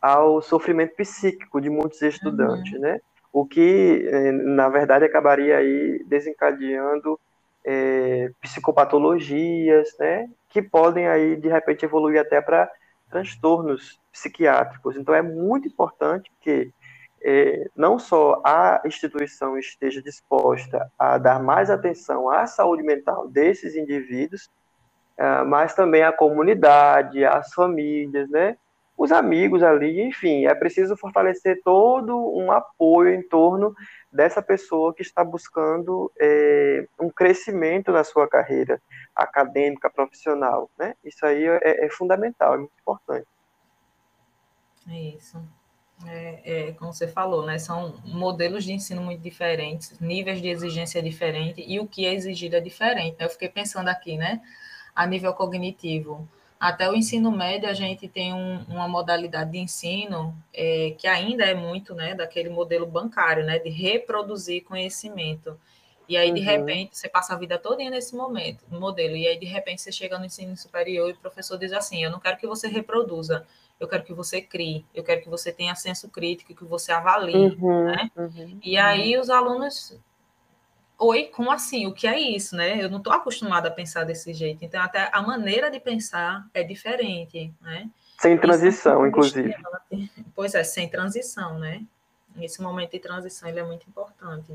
[0.01, 2.79] ao sofrimento psíquico de muitos estudantes, uhum.
[2.81, 2.99] né?
[3.31, 7.19] O que, eh, na verdade, acabaria aí desencadeando
[7.65, 10.29] é, psicopatologias, né?
[10.49, 12.69] Que podem aí, de repente, evoluir até para
[13.09, 14.97] transtornos psiquiátricos.
[14.97, 16.71] Então, é muito importante que
[17.21, 23.75] é, não só a instituição esteja disposta a dar mais atenção à saúde mental desses
[23.75, 24.49] indivíduos,
[25.17, 28.57] uh, mas também a comunidade, as famílias, né?
[28.97, 33.75] os amigos ali, enfim, é preciso fortalecer todo um apoio em torno
[34.11, 38.81] dessa pessoa que está buscando é, um crescimento na sua carreira
[39.13, 40.95] acadêmica, profissional, né?
[41.03, 43.27] Isso aí é, é fundamental, é muito importante.
[44.89, 45.43] É isso.
[46.05, 47.57] É, é, como você falou, né?
[47.57, 52.57] São modelos de ensino muito diferentes, níveis de exigência diferentes e o que é exigido
[52.57, 53.15] é diferente.
[53.17, 53.25] Né?
[53.25, 54.41] Eu fiquei pensando aqui, né?
[54.93, 56.27] A nível cognitivo.
[56.59, 61.43] Até o ensino médio, a gente tem um, uma modalidade de ensino é, que ainda
[61.45, 65.59] é muito né, daquele modelo bancário, né, de reproduzir conhecimento.
[66.07, 66.45] E aí, de uhum.
[66.45, 69.15] repente, você passa a vida toda nesse momento, modelo.
[69.15, 72.11] E aí, de repente, você chega no ensino superior e o professor diz assim: Eu
[72.11, 73.45] não quero que você reproduza,
[73.79, 77.35] eu quero que você crie, eu quero que você tenha senso crítico, que você avalie.
[77.35, 78.11] Uhum, né?
[78.15, 79.99] Uhum, e aí, os alunos
[80.97, 81.85] oi, como assim?
[81.87, 82.81] O que é isso, né?
[82.81, 84.63] Eu não estou acostumada a pensar desse jeito.
[84.63, 87.89] Então, até a maneira de pensar é diferente, né?
[88.17, 89.53] Sem transição, inclusive.
[90.33, 91.83] Pois é, sem transição, né?
[92.39, 94.53] Esse momento de transição ele é muito importante.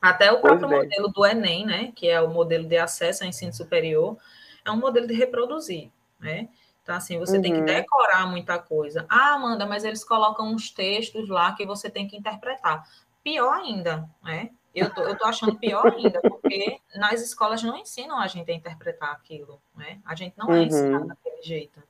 [0.00, 1.92] Até o próprio modelo do Enem, né?
[1.94, 4.16] Que é o modelo de acesso ao ensino superior,
[4.64, 6.48] é um modelo de reproduzir, né?
[6.88, 7.42] Então, assim, você uhum.
[7.42, 7.66] tem que uhum.
[7.66, 9.04] decorar muita coisa.
[9.10, 12.82] Ah, Amanda, mas eles colocam uns textos lá que você tem que interpretar.
[13.22, 14.48] Pior ainda, né?
[14.74, 18.54] Eu tô, eu tô achando pior ainda, porque nas escolas não ensinam a gente a
[18.54, 20.00] interpretar aquilo, né?
[20.02, 20.62] A gente não é uhum.
[20.62, 21.82] ensinado daquele jeito.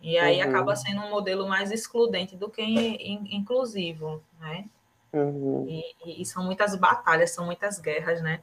[0.00, 0.48] E aí uhum.
[0.48, 4.64] acaba sendo um modelo mais excludente do que inclusivo, né?
[5.12, 5.66] Uhum.
[5.68, 8.40] E, e, são muitas batalhas, são muitas guerras, né?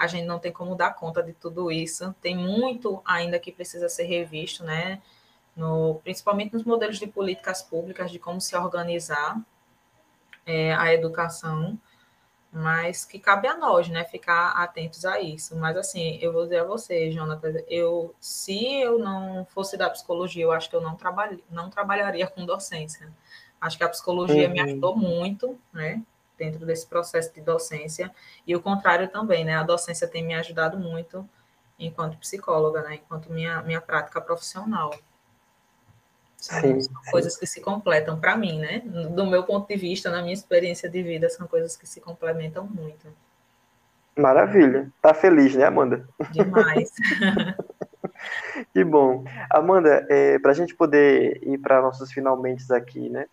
[0.00, 2.14] A gente não tem como dar conta de tudo isso.
[2.20, 5.00] Tem muito ainda que precisa ser revisto, né?
[5.56, 9.40] No, principalmente nos modelos de políticas públicas, de como se organizar
[10.46, 11.78] é, a educação
[12.52, 15.56] mas que cabe a nós, né, ficar atentos a isso.
[15.56, 20.44] Mas assim, eu vou dizer a você, Jonathan, eu se eu não fosse da psicologia,
[20.44, 23.12] eu acho que eu não trabalho, não trabalharia com docência.
[23.60, 24.52] Acho que a psicologia uhum.
[24.52, 26.02] me ajudou muito, né,
[26.40, 28.10] dentro desse processo de docência,
[28.46, 31.28] e o contrário também, né, a docência tem me ajudado muito
[31.78, 34.90] enquanto psicóloga, né, enquanto minha minha prática profissional.
[36.38, 38.80] Sim, são coisas que se completam para mim, né?
[39.14, 42.64] Do meu ponto de vista, na minha experiência de vida, são coisas que se complementam
[42.64, 43.08] muito.
[44.16, 44.90] Maravilha.
[45.02, 46.08] Tá feliz, né, Amanda?
[46.32, 46.90] Demais.
[48.72, 49.24] que bom.
[49.50, 53.26] Amanda, é, para a gente poder ir para nossos finalmente aqui, né?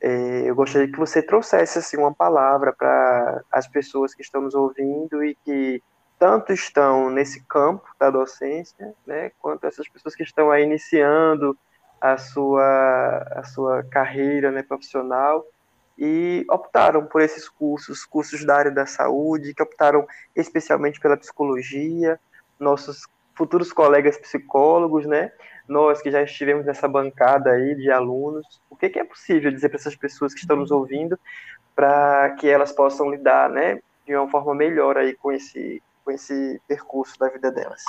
[0.00, 4.54] É, eu gostaria que você trouxesse assim, uma palavra para as pessoas que estão nos
[4.54, 5.82] ouvindo e que
[6.18, 11.56] tanto estão nesse campo da docência, né, quanto essas pessoas que estão aí iniciando
[12.00, 15.44] a sua, a sua carreira né, profissional
[15.96, 22.20] e optaram por esses cursos, cursos da área da saúde, que optaram especialmente pela psicologia,
[22.58, 23.02] nossos
[23.34, 25.32] futuros colegas psicólogos, né?
[25.68, 29.68] Nós que já estivemos nessa bancada aí de alunos, o que, que é possível dizer
[29.68, 31.18] para essas pessoas que estão nos ouvindo
[31.76, 36.58] para que elas possam lidar, né, de uma forma melhor aí com esse com esse
[36.66, 37.84] percurso da vida delas?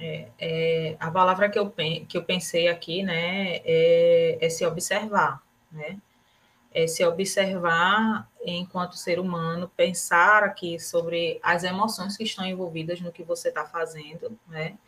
[0.00, 5.42] É, é, a palavra que eu, que eu pensei aqui, né, é, é se observar,
[5.70, 5.98] né?
[6.72, 13.12] é se observar enquanto ser humano, pensar aqui sobre as emoções que estão envolvidas no
[13.12, 14.78] que você está fazendo, né?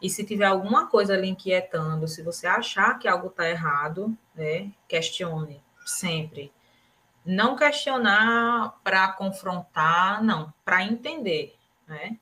[0.00, 4.70] E se tiver alguma coisa lhe inquietando, se você achar que algo está errado, né,
[4.86, 6.52] questione sempre.
[7.24, 12.16] Não questionar para confrontar, não, para entender, né?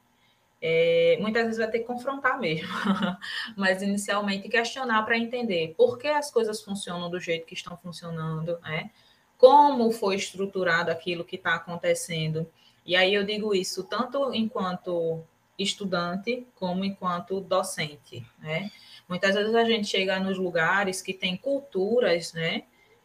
[0.61, 2.67] É, muitas vezes vai ter que confrontar mesmo,
[3.55, 8.59] mas inicialmente questionar para entender por que as coisas funcionam do jeito que estão funcionando,
[8.61, 8.91] né?
[9.39, 12.51] como foi estruturado aquilo que está acontecendo.
[12.85, 15.23] E aí eu digo isso tanto enquanto
[15.59, 18.71] estudante como enquanto docente, né?
[19.09, 22.65] Muitas vezes a gente chega nos lugares que tem culturas, né,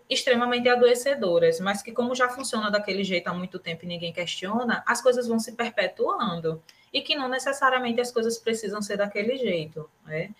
[0.09, 4.83] extremamente adoecedoras, mas que como já funciona daquele jeito há muito tempo e ninguém questiona,
[4.85, 9.89] as coisas vão se perpetuando e que não necessariamente as coisas precisam ser daquele jeito,
[10.05, 10.31] né?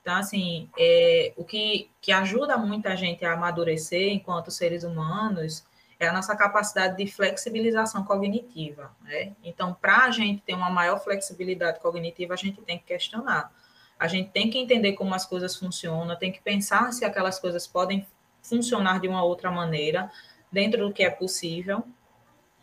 [0.00, 5.64] Então, assim, é, o que, que ajuda muito a gente a amadurecer enquanto seres humanos
[5.98, 9.32] é a nossa capacidade de flexibilização cognitiva, né?
[9.42, 13.52] Então, para a gente ter uma maior flexibilidade cognitiva, a gente tem que questionar.
[13.98, 17.66] A gente tem que entender como as coisas funcionam, tem que pensar se aquelas coisas
[17.66, 18.06] podem
[18.42, 20.10] funcionar de uma outra maneira,
[20.52, 21.82] dentro do que é possível,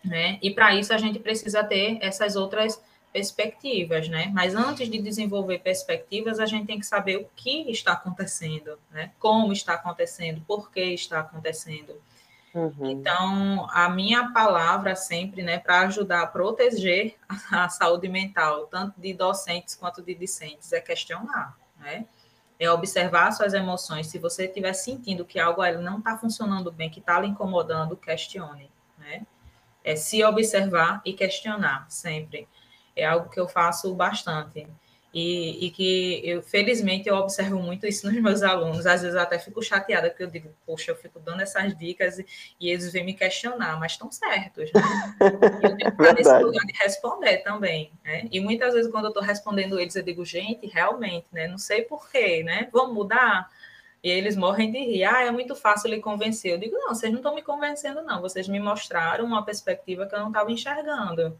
[0.03, 0.37] né?
[0.41, 2.81] E para isso a gente precisa ter essas outras
[3.11, 4.31] perspectivas, né?
[4.33, 9.11] Mas antes de desenvolver perspectivas, a gente tem que saber o que está acontecendo, né?
[9.19, 12.01] Como está acontecendo, por que está acontecendo.
[12.53, 12.91] Uhum.
[12.91, 17.15] Então, a minha palavra sempre, né, para ajudar a proteger
[17.51, 22.05] a, saúde mental, tanto de docentes quanto de discentes, é questionar, né?
[22.59, 24.07] É observar suas emoções.
[24.07, 28.69] Se você estiver sentindo que algo não está funcionando bem, que está lhe incomodando, questione,
[28.97, 29.25] né?
[29.83, 32.47] É se observar e questionar sempre
[32.95, 34.67] é algo que eu faço bastante.
[35.13, 38.87] E, e, que eu, felizmente, eu observo muito isso nos meus alunos.
[38.87, 42.17] Às vezes eu até fico chateada, porque eu digo, poxa, eu fico dando essas dicas
[42.17, 42.25] e,
[42.59, 44.71] e eles vêm me questionar, mas estão certos.
[44.73, 44.81] Né?
[45.21, 47.91] Eu tenho que estar nesse lugar de responder também.
[48.03, 48.27] Né?
[48.31, 51.47] E muitas vezes, quando eu estou respondendo eles, eu digo, gente, realmente, né?
[51.47, 52.67] Não sei porquê, né?
[52.71, 53.51] Vamos mudar?
[54.03, 55.03] E eles morrem de rir.
[55.03, 56.53] Ah, é muito fácil lhe convencer.
[56.53, 58.19] Eu digo, não, vocês não estão me convencendo, não.
[58.19, 61.39] Vocês me mostraram uma perspectiva que eu não estava enxergando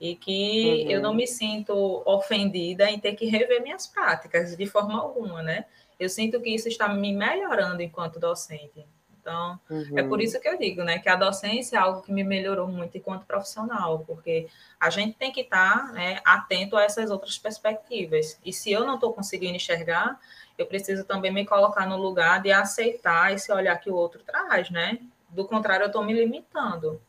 [0.00, 0.90] e que uhum.
[0.90, 5.64] eu não me sinto ofendida em ter que rever minhas práticas de forma alguma, né?
[5.98, 8.86] Eu sinto que isso está me melhorando enquanto docente.
[9.26, 9.98] Então, uhum.
[9.98, 10.24] é por uhum.
[10.24, 13.26] isso que eu digo, né, que a docência é algo que me melhorou muito enquanto
[13.26, 14.46] profissional, porque
[14.78, 18.38] a gente tem que estar né, atento a essas outras perspectivas.
[18.44, 20.20] E se eu não estou conseguindo enxergar,
[20.56, 24.70] eu preciso também me colocar no lugar de aceitar esse olhar que o outro traz,
[24.70, 25.00] né?
[25.28, 27.02] Do contrário, eu estou me limitando,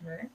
[0.00, 0.28] né?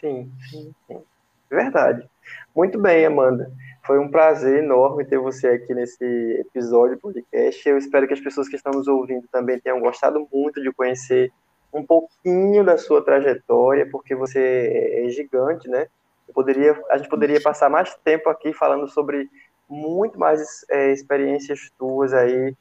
[0.00, 1.02] Sim, sim, sim.
[1.50, 2.08] Verdade.
[2.54, 3.50] Muito bem, Amanda.
[3.86, 6.04] Foi um prazer enorme ter você aqui nesse
[6.40, 7.68] episódio do podcast.
[7.68, 11.30] Eu espero que as pessoas que estão nos ouvindo também tenham gostado muito de conhecer
[11.72, 15.86] um pouquinho da sua trajetória, porque você é gigante, né?
[16.26, 19.28] Eu poderia, a gente poderia passar mais tempo aqui falando sobre
[19.68, 22.54] muito mais é, experiências tuas aí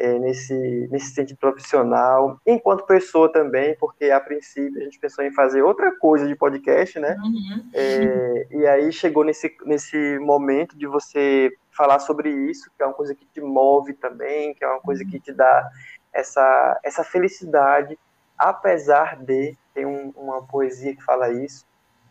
[0.00, 5.30] é, nesse, nesse sentido profissional, enquanto pessoa também, porque a princípio a gente pensou em
[5.30, 7.14] fazer outra coisa de podcast, né?
[7.22, 7.70] Uhum.
[7.74, 12.94] É, e aí chegou nesse, nesse momento de você falar sobre isso, que é uma
[12.94, 15.68] coisa que te move também, que é uma coisa que te dá
[16.14, 17.98] essa, essa felicidade,
[18.38, 21.66] apesar de, tem um, uma poesia que fala isso,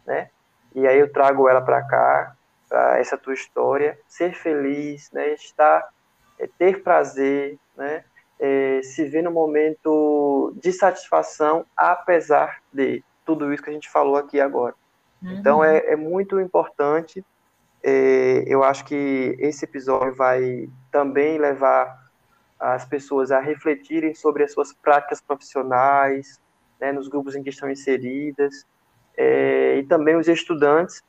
[0.05, 0.29] né?
[0.75, 2.35] E aí eu trago ela para cá,
[2.69, 5.33] para essa tua história, ser feliz, né?
[5.33, 5.89] Estar
[6.39, 8.03] é ter prazer, né?
[8.39, 14.15] É, se ver no momento de satisfação, apesar de tudo isso que a gente falou
[14.15, 14.73] aqui agora.
[15.21, 15.33] Uhum.
[15.33, 17.23] Então é, é, muito importante.
[17.83, 22.09] É, eu acho que esse episódio vai também levar
[22.59, 26.39] as pessoas a refletirem sobre as suas práticas profissionais,
[26.79, 28.65] né, nos grupos em que estão inseridas,
[29.17, 31.03] é, e também os estudantes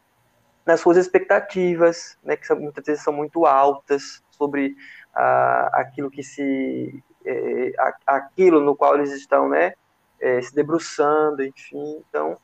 [0.66, 4.76] nas suas expectativas, né, que são, muitas vezes são muito altas sobre
[5.14, 9.74] a, aquilo que se é, a, aquilo no qual eles estão né
[10.20, 12.36] é, se debruçando enfim então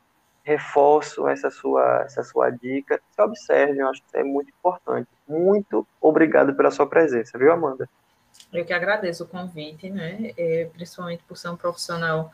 [0.44, 3.00] reforço essa sua essa sua dica
[3.34, 7.88] se eu acho que é muito importante muito obrigado pela sua presença viu Amanda
[8.52, 12.30] eu que agradeço o convite né é, principalmente por ser um profissional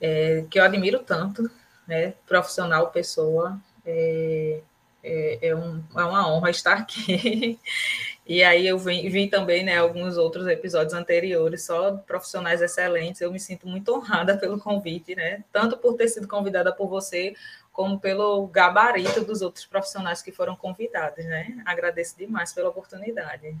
[0.00, 1.50] é, que eu admiro tanto,
[1.86, 2.14] né?
[2.26, 3.60] Profissional, pessoa.
[3.84, 4.60] É,
[5.02, 7.58] é, é, um, é uma honra estar aqui.
[8.30, 13.20] E aí eu vi, vi, também né, alguns outros episódios anteriores, só profissionais excelentes.
[13.20, 15.42] Eu me sinto muito honrada pelo convite, né?
[15.52, 17.34] Tanto por ter sido convidada por você,
[17.72, 21.60] como pelo gabarito dos outros profissionais que foram convidados, né?
[21.66, 23.56] Agradeço demais pela oportunidade.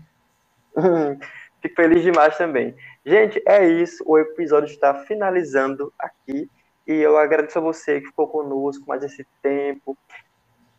[1.60, 2.76] Fico feliz demais também.
[3.04, 4.04] Gente, é isso.
[4.06, 6.48] O episódio está finalizando aqui.
[6.86, 9.98] E eu agradeço a você que ficou conosco mais esse tempo.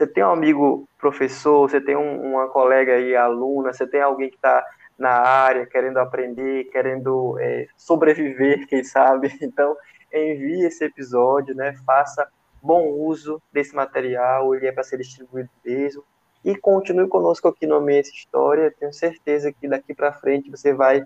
[0.01, 4.31] Você tem um amigo professor, você tem um, uma colega aí, aluna, você tem alguém
[4.31, 4.65] que está
[4.97, 9.31] na área querendo aprender, querendo é, sobreviver, quem sabe.
[9.43, 9.77] Então,
[10.11, 11.75] envie esse episódio, né?
[11.85, 12.27] Faça
[12.63, 16.03] bom uso desse material, ele é para ser distribuído mesmo.
[16.43, 18.73] E continue conosco aqui no Amei Essa História.
[18.79, 21.03] Tenho certeza que daqui para frente você vai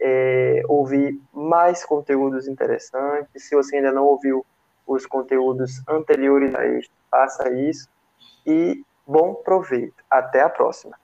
[0.00, 3.46] é, ouvir mais conteúdos interessantes.
[3.46, 4.46] Se você ainda não ouviu
[4.86, 7.86] os conteúdos anteriores a este, faça isso.
[8.46, 10.02] E bom proveito.
[10.10, 10.96] Até a próxima.